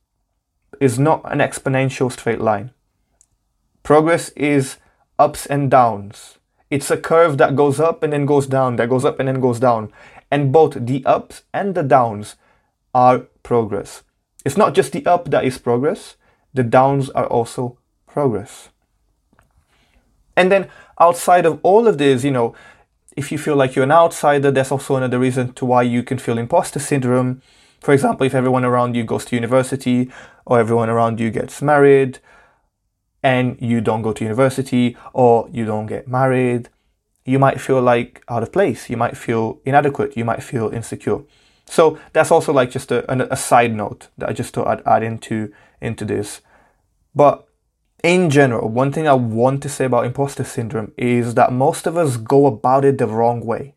is 0.79 0.97
not 0.97 1.21
an 1.29 1.39
exponential 1.39 2.09
straight 2.09 2.39
line. 2.39 2.71
Progress 3.83 4.29
is 4.29 4.77
ups 5.19 5.45
and 5.45 5.69
downs. 5.69 6.37
It's 6.69 6.89
a 6.89 6.97
curve 6.97 7.37
that 7.37 7.57
goes 7.57 7.79
up 7.81 8.01
and 8.01 8.13
then 8.13 8.25
goes 8.25 8.47
down, 8.47 8.77
that 8.77 8.89
goes 8.89 9.03
up 9.03 9.19
and 9.19 9.27
then 9.27 9.41
goes 9.41 9.59
down. 9.59 9.91
And 10.31 10.53
both 10.53 10.85
the 10.85 11.05
ups 11.05 11.43
and 11.53 11.75
the 11.75 11.83
downs 11.83 12.37
are 12.93 13.19
progress. 13.43 14.03
It's 14.45 14.57
not 14.57 14.73
just 14.73 14.93
the 14.93 15.05
up 15.05 15.29
that 15.31 15.43
is 15.43 15.57
progress, 15.57 16.15
the 16.53 16.63
downs 16.63 17.09
are 17.09 17.27
also 17.27 17.77
progress. 18.07 18.69
And 20.35 20.51
then 20.51 20.69
outside 20.99 21.45
of 21.45 21.59
all 21.63 21.87
of 21.87 21.97
this, 21.97 22.23
you 22.23 22.31
know, 22.31 22.55
if 23.15 23.31
you 23.31 23.37
feel 23.37 23.55
like 23.55 23.75
you're 23.75 23.83
an 23.83 23.91
outsider, 23.91 24.51
that's 24.51 24.71
also 24.71 24.95
another 24.95 25.19
reason 25.19 25.53
to 25.53 25.65
why 25.65 25.83
you 25.83 26.03
can 26.03 26.17
feel 26.17 26.37
imposter 26.37 26.79
syndrome. 26.79 27.41
For 27.79 27.93
example, 27.93 28.25
if 28.25 28.33
everyone 28.33 28.65
around 28.65 28.95
you 28.95 29.03
goes 29.03 29.25
to 29.25 29.35
university 29.35 30.09
or 30.45 30.59
everyone 30.59 30.89
around 30.89 31.19
you 31.19 31.29
gets 31.29 31.61
married 31.61 32.19
and 33.21 33.57
you 33.61 33.81
don't 33.81 34.01
go 34.01 34.13
to 34.13 34.23
university 34.23 34.97
or 35.13 35.47
you 35.51 35.65
don't 35.65 35.85
get 35.85 36.07
married, 36.07 36.69
you 37.25 37.39
might 37.39 37.61
feel 37.61 37.81
like 37.81 38.23
out 38.27 38.43
of 38.43 38.51
place. 38.51 38.89
You 38.89 38.97
might 38.97 39.15
feel 39.15 39.59
inadequate. 39.65 40.17
You 40.17 40.25
might 40.25 40.43
feel 40.43 40.69
insecure. 40.69 41.19
So 41.65 41.99
that's 42.11 42.31
also 42.31 42.51
like 42.51 42.71
just 42.71 42.91
a, 42.91 43.31
a 43.31 43.37
side 43.37 43.73
note 43.73 44.09
that 44.17 44.29
I 44.29 44.33
just 44.33 44.53
thought 44.53 44.67
I'd 44.67 44.87
add 44.87 45.03
into, 45.03 45.53
into 45.81 46.03
this. 46.03 46.41
But 47.15 47.47
in 48.03 48.29
general, 48.29 48.69
one 48.69 48.91
thing 48.91 49.07
I 49.07 49.13
want 49.13 49.63
to 49.63 49.69
say 49.69 49.85
about 49.85 50.05
imposter 50.05 50.43
syndrome 50.43 50.91
is 50.97 51.35
that 51.35 51.53
most 51.53 51.87
of 51.87 51.95
us 51.95 52.17
go 52.17 52.45
about 52.45 52.83
it 52.83 52.97
the 52.97 53.07
wrong 53.07 53.39
way. 53.45 53.75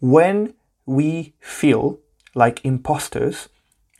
When 0.00 0.54
we 0.86 1.34
feel 1.38 2.00
like 2.34 2.64
imposters, 2.64 3.50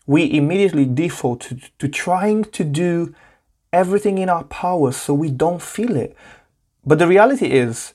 we 0.06 0.32
immediately 0.32 0.86
default 0.86 1.42
to, 1.42 1.60
to 1.78 1.86
trying 1.86 2.44
to 2.44 2.64
do 2.64 3.14
everything 3.70 4.16
in 4.16 4.30
our 4.30 4.44
power 4.44 4.90
so 4.90 5.12
we 5.12 5.30
don't 5.30 5.60
feel 5.60 5.96
it. 5.96 6.16
But 6.86 6.98
the 6.98 7.06
reality 7.06 7.48
is, 7.48 7.92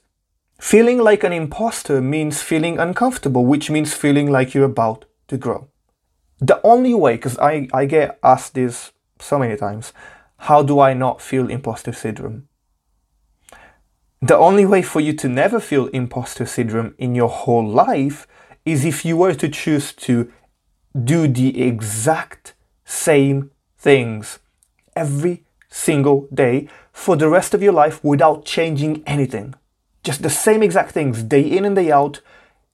feeling 0.59 0.99
like 0.99 1.23
an 1.23 1.33
imposter 1.33 1.99
means 2.01 2.43
feeling 2.43 2.77
uncomfortable, 2.77 3.45
which 3.45 3.71
means 3.71 3.95
feeling 3.95 4.29
like 4.29 4.53
you're 4.53 4.63
about 4.63 5.05
to 5.29 5.37
grow. 5.37 5.67
The 6.37 6.61
only 6.63 6.93
way, 6.93 7.15
because 7.15 7.39
I, 7.39 7.67
I 7.73 7.85
get 7.85 8.19
asked 8.21 8.53
this 8.53 8.91
so 9.19 9.39
many 9.39 9.55
times, 9.55 9.91
how 10.47 10.61
do 10.61 10.77
I 10.81 10.93
not 10.93 11.21
feel 11.21 11.49
imposter 11.49 11.93
syndrome? 11.93 12.49
The 14.21 14.35
only 14.35 14.65
way 14.65 14.81
for 14.81 14.99
you 14.99 15.13
to 15.13 15.29
never 15.29 15.57
feel 15.61 15.87
imposter 15.87 16.45
syndrome 16.45 16.95
in 16.97 17.15
your 17.15 17.29
whole 17.29 17.65
life 17.65 18.27
is 18.65 18.83
if 18.83 19.05
you 19.05 19.15
were 19.15 19.35
to 19.35 19.47
choose 19.47 19.93
to 19.93 20.29
do 21.01 21.29
the 21.29 21.63
exact 21.63 22.55
same 22.83 23.51
things 23.77 24.39
every 24.97 25.45
single 25.69 26.27
day 26.33 26.67
for 26.91 27.15
the 27.15 27.29
rest 27.29 27.53
of 27.53 27.63
your 27.63 27.73
life 27.73 28.03
without 28.03 28.43
changing 28.43 29.01
anything. 29.07 29.55
Just 30.03 30.23
the 30.23 30.29
same 30.29 30.61
exact 30.61 30.91
things 30.91 31.23
day 31.23 31.41
in 31.41 31.63
and 31.63 31.77
day 31.77 31.89
out 31.89 32.19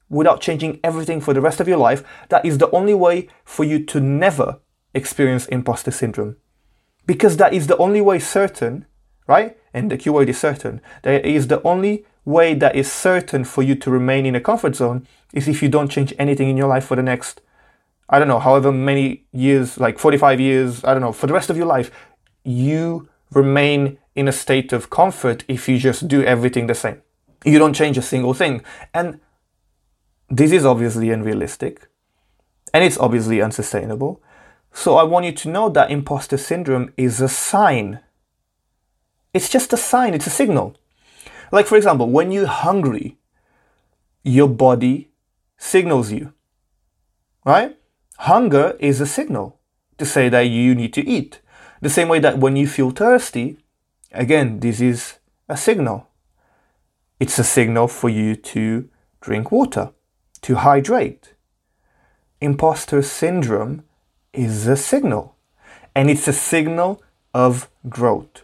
without 0.10 0.42
changing 0.42 0.80
everything 0.84 1.22
for 1.22 1.36
the 1.36 1.42
rest 1.42 1.60
of 1.60 1.68
your 1.68 1.78
life. 1.78 2.04
That 2.30 2.44
is 2.44 2.58
the 2.58 2.72
only 2.72 2.96
way 2.96 3.30
for 3.46 3.64
you 3.64 3.86
to 3.86 4.00
never 4.00 4.58
experience 4.96 5.46
imposter 5.46 5.92
syndrome 5.92 6.38
because 7.10 7.38
that 7.38 7.54
is 7.54 7.66
the 7.66 7.78
only 7.78 8.02
way 8.02 8.20
certain, 8.20 8.86
right? 9.26 9.58
And 9.74 9.90
the 9.90 9.98
keyword 9.98 10.30
is 10.30 10.38
certain. 10.38 10.80
That 11.02 11.26
is 11.26 11.48
the 11.48 11.60
only 11.64 12.06
way 12.24 12.54
that 12.54 12.76
is 12.76 12.92
certain 12.92 13.46
for 13.46 13.64
you 13.64 13.74
to 13.78 13.90
remain 13.90 14.28
in 14.28 14.36
a 14.36 14.40
comfort 14.40 14.76
zone 14.76 15.08
is 15.34 15.48
if 15.48 15.64
you 15.64 15.70
don't 15.70 15.90
change 15.90 16.14
anything 16.20 16.50
in 16.50 16.56
your 16.56 16.68
life 16.68 16.86
for 16.86 16.96
the 16.96 17.02
next, 17.02 17.42
I 18.10 18.20
don't 18.20 18.28
know, 18.28 18.38
however 18.38 18.72
many 18.72 19.24
years, 19.32 19.80
like 19.80 19.98
45 19.98 20.40
years, 20.40 20.84
I 20.84 20.94
don't 20.94 21.02
know, 21.02 21.12
for 21.12 21.26
the 21.26 21.34
rest 21.34 21.50
of 21.50 21.58
your 21.58 21.66
life, 21.66 21.90
you 22.44 23.10
remain 23.32 23.98
in 24.14 24.28
a 24.28 24.32
state 24.32 24.72
of 24.72 24.92
comfort 24.92 25.44
if 25.48 25.68
you 25.68 25.80
just 25.80 26.08
do 26.08 26.24
everything 26.24 26.68
the 26.68 26.76
same. 26.76 27.02
You 27.44 27.58
don't 27.58 27.74
change 27.74 27.98
a 27.98 28.04
single 28.04 28.36
thing. 28.36 28.62
And 28.94 29.20
this 30.30 30.52
is 30.52 30.64
obviously 30.64 31.10
unrealistic 31.10 31.88
and 32.72 32.84
it's 32.84 33.00
obviously 33.00 33.42
unsustainable. 33.42 34.22
So 34.74 34.96
I 34.96 35.04
want 35.04 35.26
you 35.26 35.32
to 35.32 35.50
know 35.50 35.70
that 35.70 35.92
imposter 35.92 36.38
syndrome 36.38 36.94
is 36.96 37.22
a 37.22 37.30
sign. 37.30 38.00
It's 39.34 39.50
just 39.50 39.74
a 39.74 39.78
sign, 39.78 40.14
it's 40.14 40.28
a 40.28 40.32
signal. 40.32 40.76
Like, 41.52 41.68
for 41.68 41.78
example, 41.78 42.10
when 42.10 42.32
you're 42.32 42.48
hungry, 42.48 43.18
your 44.24 44.48
body 44.48 45.12
signals 45.58 46.12
you, 46.12 46.34
right? 47.46 47.78
Hunger 48.20 48.76
is 48.80 49.02
a 49.02 49.06
signal 49.06 49.60
to 49.98 50.06
say 50.06 50.30
that 50.30 50.42
you 50.42 50.76
need 50.76 50.94
to 50.94 51.06
eat. 51.08 51.42
The 51.82 51.90
same 51.90 52.08
way 52.08 52.20
that 52.20 52.38
when 52.38 52.56
you 52.56 52.68
feel 52.68 52.92
thirsty, 52.92 53.60
again, 54.12 54.60
this 54.60 54.82
is 54.82 55.20
a 55.48 55.58
signal. 55.58 56.08
It's 57.20 57.40
a 57.40 57.44
signal 57.44 57.88
for 57.88 58.10
you 58.10 58.36
to 58.36 58.90
drink 59.22 59.52
water, 59.52 59.92
to 60.42 60.56
hydrate. 60.56 61.34
Imposter 62.42 63.02
syndrome 63.02 63.84
is 64.34 64.68
a 64.68 64.78
signal, 64.78 65.36
and 65.96 66.10
it's 66.10 66.28
a 66.28 66.34
signal 66.34 67.02
of 67.34 67.70
growth. 67.88 68.44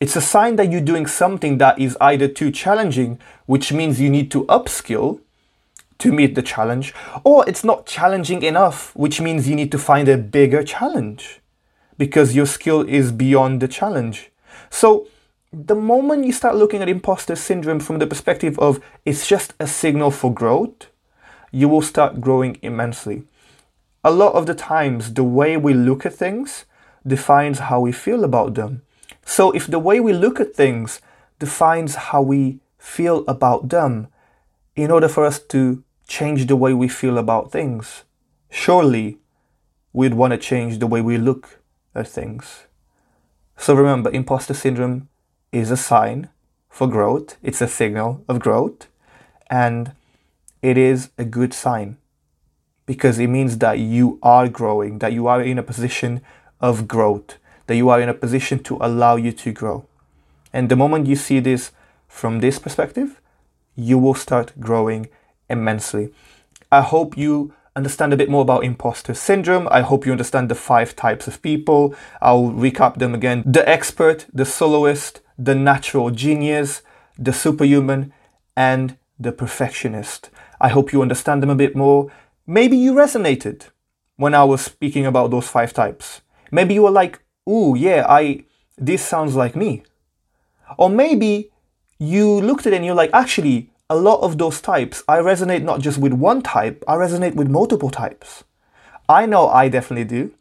It's 0.00 0.16
a 0.16 0.20
sign 0.20 0.56
that 0.56 0.72
you're 0.72 0.80
doing 0.80 1.06
something 1.06 1.58
that 1.58 1.78
is 1.78 1.96
either 2.00 2.26
too 2.26 2.50
challenging, 2.50 3.18
which 3.46 3.72
means 3.72 4.00
you 4.00 4.10
need 4.10 4.30
to 4.32 4.44
upskill 4.46 5.20
to 5.98 6.12
meet 6.12 6.34
the 6.34 6.42
challenge, 6.42 6.94
or 7.22 7.46
it's 7.46 7.62
not 7.62 7.86
challenging 7.86 8.42
enough, 8.42 8.96
which 8.96 9.20
means 9.20 9.48
you 9.48 9.54
need 9.54 9.70
to 9.70 9.78
find 9.78 10.08
a 10.08 10.16
bigger 10.16 10.62
challenge 10.62 11.40
because 11.98 12.34
your 12.34 12.46
skill 12.46 12.80
is 12.80 13.12
beyond 13.12 13.60
the 13.60 13.68
challenge. 13.68 14.30
So, 14.70 15.06
the 15.52 15.74
moment 15.74 16.24
you 16.24 16.32
start 16.32 16.54
looking 16.54 16.80
at 16.80 16.88
imposter 16.88 17.36
syndrome 17.36 17.80
from 17.80 17.98
the 17.98 18.06
perspective 18.06 18.58
of 18.58 18.80
it's 19.04 19.26
just 19.26 19.52
a 19.60 19.66
signal 19.66 20.10
for 20.10 20.32
growth, 20.32 20.86
you 21.50 21.68
will 21.68 21.82
start 21.82 22.20
growing 22.20 22.56
immensely 22.62 23.24
a 24.02 24.10
lot 24.10 24.34
of 24.34 24.46
the 24.46 24.54
times 24.54 25.14
the 25.14 25.24
way 25.24 25.56
we 25.56 25.74
look 25.74 26.06
at 26.06 26.14
things 26.14 26.64
defines 27.06 27.58
how 27.58 27.80
we 27.80 27.92
feel 27.92 28.24
about 28.24 28.54
them. 28.54 28.82
So 29.24 29.50
if 29.52 29.66
the 29.66 29.78
way 29.78 30.00
we 30.00 30.12
look 30.12 30.40
at 30.40 30.54
things 30.54 31.00
defines 31.38 31.94
how 31.94 32.22
we 32.22 32.60
feel 32.78 33.24
about 33.28 33.68
them, 33.68 34.08
in 34.74 34.90
order 34.90 35.08
for 35.08 35.26
us 35.26 35.38
to 35.38 35.82
change 36.06 36.46
the 36.46 36.56
way 36.56 36.72
we 36.72 36.88
feel 36.88 37.18
about 37.18 37.52
things, 37.52 38.04
surely 38.48 39.18
we'd 39.92 40.14
want 40.14 40.32
to 40.32 40.38
change 40.38 40.78
the 40.78 40.86
way 40.86 41.00
we 41.02 41.18
look 41.18 41.60
at 41.94 42.08
things. 42.08 42.66
So 43.56 43.74
remember, 43.74 44.10
imposter 44.10 44.54
syndrome 44.54 45.08
is 45.52 45.70
a 45.70 45.76
sign 45.76 46.30
for 46.70 46.86
growth, 46.86 47.36
it's 47.42 47.60
a 47.60 47.68
signal 47.68 48.24
of 48.28 48.38
growth, 48.38 48.86
and 49.50 49.92
it 50.62 50.78
is 50.78 51.10
a 51.18 51.24
good 51.24 51.52
sign 51.52 51.98
because 52.90 53.20
it 53.20 53.28
means 53.28 53.58
that 53.58 53.78
you 53.78 54.18
are 54.20 54.48
growing, 54.48 54.98
that 54.98 55.12
you 55.12 55.28
are 55.28 55.40
in 55.40 55.58
a 55.58 55.62
position 55.62 56.20
of 56.60 56.88
growth, 56.88 57.38
that 57.68 57.76
you 57.76 57.88
are 57.88 58.00
in 58.00 58.08
a 58.08 58.12
position 58.24 58.58
to 58.58 58.76
allow 58.80 59.14
you 59.14 59.30
to 59.30 59.52
grow. 59.52 59.84
And 60.52 60.68
the 60.68 60.74
moment 60.74 61.06
you 61.06 61.14
see 61.14 61.38
this 61.38 61.70
from 62.08 62.40
this 62.40 62.58
perspective, 62.58 63.20
you 63.76 63.96
will 63.96 64.16
start 64.16 64.58
growing 64.58 65.08
immensely. 65.48 66.12
I 66.72 66.80
hope 66.80 67.16
you 67.16 67.54
understand 67.76 68.12
a 68.12 68.16
bit 68.16 68.28
more 68.28 68.42
about 68.42 68.64
imposter 68.64 69.14
syndrome. 69.14 69.68
I 69.70 69.82
hope 69.82 70.04
you 70.04 70.10
understand 70.10 70.48
the 70.48 70.56
five 70.56 70.96
types 70.96 71.28
of 71.28 71.40
people. 71.42 71.94
I'll 72.20 72.50
recap 72.50 72.98
them 72.98 73.14
again 73.14 73.44
the 73.46 73.62
expert, 73.68 74.26
the 74.34 74.44
soloist, 74.44 75.20
the 75.38 75.54
natural 75.54 76.10
genius, 76.10 76.82
the 77.16 77.32
superhuman, 77.32 78.12
and 78.56 78.96
the 79.16 79.30
perfectionist. 79.30 80.28
I 80.60 80.70
hope 80.70 80.92
you 80.92 81.02
understand 81.02 81.40
them 81.40 81.50
a 81.50 81.54
bit 81.54 81.76
more 81.76 82.10
Maybe 82.50 82.76
you 82.76 82.94
resonated 82.94 83.66
when 84.16 84.34
I 84.34 84.42
was 84.42 84.60
speaking 84.60 85.06
about 85.06 85.30
those 85.30 85.46
five 85.46 85.72
types. 85.72 86.20
Maybe 86.50 86.74
you 86.74 86.82
were 86.82 86.90
like, 86.90 87.20
ooh, 87.48 87.76
yeah, 87.76 88.04
I 88.08 88.42
this 88.76 89.04
sounds 89.04 89.36
like 89.36 89.54
me. 89.54 89.84
Or 90.76 90.90
maybe 90.90 91.52
you 92.00 92.40
looked 92.40 92.66
at 92.66 92.72
it 92.72 92.76
and 92.78 92.84
you're 92.84 92.96
like, 92.96 93.12
actually, 93.12 93.70
a 93.88 93.94
lot 93.94 94.20
of 94.22 94.36
those 94.36 94.60
types, 94.60 95.04
I 95.06 95.18
resonate 95.18 95.62
not 95.62 95.80
just 95.80 95.98
with 95.98 96.12
one 96.12 96.42
type, 96.42 96.82
I 96.88 96.96
resonate 96.96 97.36
with 97.36 97.48
multiple 97.48 97.88
types. 97.88 98.42
I 99.08 99.26
know 99.26 99.48
I 99.48 99.68
definitely 99.68 100.06
do. 100.06 100.34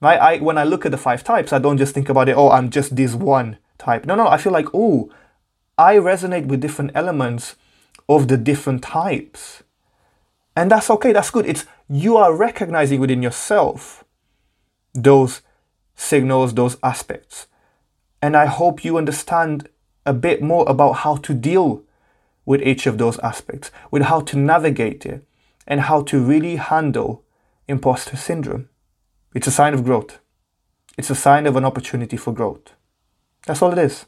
Right? 0.00 0.20
I 0.20 0.38
when 0.38 0.58
I 0.58 0.62
look 0.62 0.86
at 0.86 0.92
the 0.92 0.96
five 0.96 1.24
types, 1.24 1.52
I 1.52 1.58
don't 1.58 1.76
just 1.76 1.92
think 1.92 2.08
about 2.08 2.28
it, 2.28 2.36
oh, 2.36 2.50
I'm 2.50 2.70
just 2.70 2.94
this 2.94 3.14
one 3.14 3.58
type. 3.78 4.06
No, 4.06 4.14
no, 4.14 4.28
I 4.28 4.36
feel 4.36 4.52
like, 4.52 4.68
oh, 4.72 5.10
I 5.76 5.96
resonate 5.96 6.46
with 6.46 6.60
different 6.60 6.92
elements 6.94 7.56
of 8.08 8.28
the 8.28 8.36
different 8.36 8.84
types. 8.84 9.64
And 10.58 10.72
that's 10.72 10.90
okay, 10.90 11.12
that's 11.12 11.30
good. 11.30 11.46
It's 11.46 11.66
you 11.88 12.16
are 12.16 12.34
recognizing 12.34 12.98
within 12.98 13.22
yourself 13.22 14.02
those 14.92 15.40
signals, 15.94 16.52
those 16.52 16.76
aspects. 16.82 17.46
And 18.20 18.36
I 18.36 18.46
hope 18.46 18.84
you 18.84 18.98
understand 18.98 19.68
a 20.04 20.12
bit 20.12 20.42
more 20.42 20.68
about 20.68 20.94
how 21.04 21.14
to 21.14 21.32
deal 21.32 21.84
with 22.44 22.60
each 22.60 22.88
of 22.88 22.98
those 22.98 23.20
aspects, 23.20 23.70
with 23.92 24.02
how 24.02 24.18
to 24.22 24.36
navigate 24.36 25.06
it, 25.06 25.24
and 25.64 25.82
how 25.82 26.02
to 26.02 26.18
really 26.18 26.56
handle 26.56 27.22
imposter 27.68 28.16
syndrome. 28.16 28.68
It's 29.36 29.46
a 29.46 29.52
sign 29.52 29.74
of 29.74 29.84
growth. 29.84 30.18
It's 30.96 31.10
a 31.10 31.14
sign 31.14 31.46
of 31.46 31.54
an 31.54 31.64
opportunity 31.64 32.16
for 32.16 32.32
growth. 32.32 32.72
That's 33.46 33.62
all 33.62 33.70
it 33.70 33.78
is. 33.78 34.06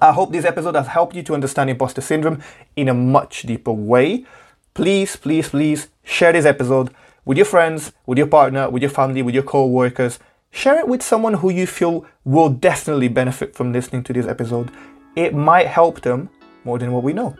I 0.00 0.10
hope 0.10 0.32
this 0.32 0.44
episode 0.44 0.74
has 0.74 0.88
helped 0.88 1.14
you 1.14 1.22
to 1.22 1.34
understand 1.34 1.70
imposter 1.70 2.00
syndrome 2.00 2.42
in 2.74 2.88
a 2.88 2.94
much 2.94 3.42
deeper 3.42 3.72
way. 3.72 4.26
Please, 4.74 5.16
please, 5.16 5.48
please 5.48 5.88
share 6.04 6.32
this 6.32 6.44
episode 6.44 6.90
with 7.24 7.36
your 7.36 7.46
friends, 7.46 7.92
with 8.06 8.18
your 8.18 8.26
partner, 8.26 8.70
with 8.70 8.82
your 8.82 8.90
family, 8.90 9.22
with 9.22 9.34
your 9.34 9.44
co 9.44 9.66
workers. 9.66 10.18
Share 10.52 10.78
it 10.78 10.88
with 10.88 11.02
someone 11.02 11.34
who 11.34 11.50
you 11.50 11.66
feel 11.66 12.06
will 12.24 12.48
definitely 12.48 13.08
benefit 13.08 13.54
from 13.54 13.72
listening 13.72 14.02
to 14.04 14.12
this 14.12 14.26
episode. 14.26 14.70
It 15.16 15.34
might 15.34 15.66
help 15.66 16.02
them 16.02 16.30
more 16.64 16.78
than 16.78 16.92
what 16.92 17.02
we 17.02 17.12
know. 17.12 17.36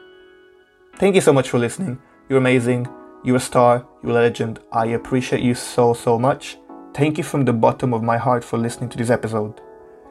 Thank 0.96 1.14
you 1.14 1.20
so 1.20 1.32
much 1.32 1.48
for 1.50 1.58
listening. 1.58 2.00
You're 2.28 2.38
amazing. 2.38 2.86
You're 3.24 3.36
a 3.36 3.40
star. 3.40 3.86
You're 4.02 4.12
a 4.12 4.14
legend. 4.14 4.60
I 4.72 4.86
appreciate 4.86 5.42
you 5.42 5.54
so, 5.54 5.94
so 5.94 6.18
much. 6.18 6.58
Thank 6.94 7.18
you 7.18 7.24
from 7.24 7.44
the 7.44 7.52
bottom 7.52 7.94
of 7.94 8.02
my 8.02 8.16
heart 8.16 8.42
for 8.42 8.58
listening 8.58 8.90
to 8.90 8.98
this 8.98 9.10
episode. 9.10 9.60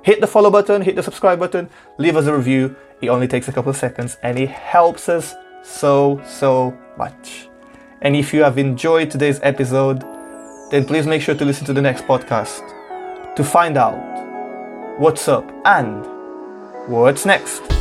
Hit 0.02 0.22
the 0.22 0.28
follow 0.28 0.50
button, 0.50 0.82
hit 0.82 0.96
the 0.96 1.04
subscribe 1.04 1.40
button, 1.40 1.70
leave 1.98 2.16
us 2.16 2.26
a 2.26 2.36
review. 2.36 2.76
It 3.02 3.10
only 3.10 3.28
takes 3.28 3.50
a 3.50 3.52
couple 3.52 3.70
of 3.70 3.76
seconds 3.76 4.18
and 4.24 4.40
it 4.40 4.50
helps 4.50 5.10
us 5.10 5.36
so, 5.62 6.22
so 6.26 6.78
much. 7.00 7.50
And 8.02 8.16
if 8.16 8.34
you 8.34 8.44
have 8.44 8.58
enjoyed 8.58 9.10
today's 9.10 9.40
episode, 9.42 10.04
then 10.70 10.86
please 10.86 11.08
make 11.08 11.22
sure 11.22 11.34
to 11.34 11.46
listen 11.46 11.66
to 11.66 11.74
the 11.74 11.82
next 11.82 12.04
podcast 12.04 12.62
to 13.36 13.44
find 13.44 13.78
out 13.78 13.98
what's 15.00 15.28
up 15.28 15.50
and 15.66 16.06
what's 16.88 17.26
next. 17.26 17.79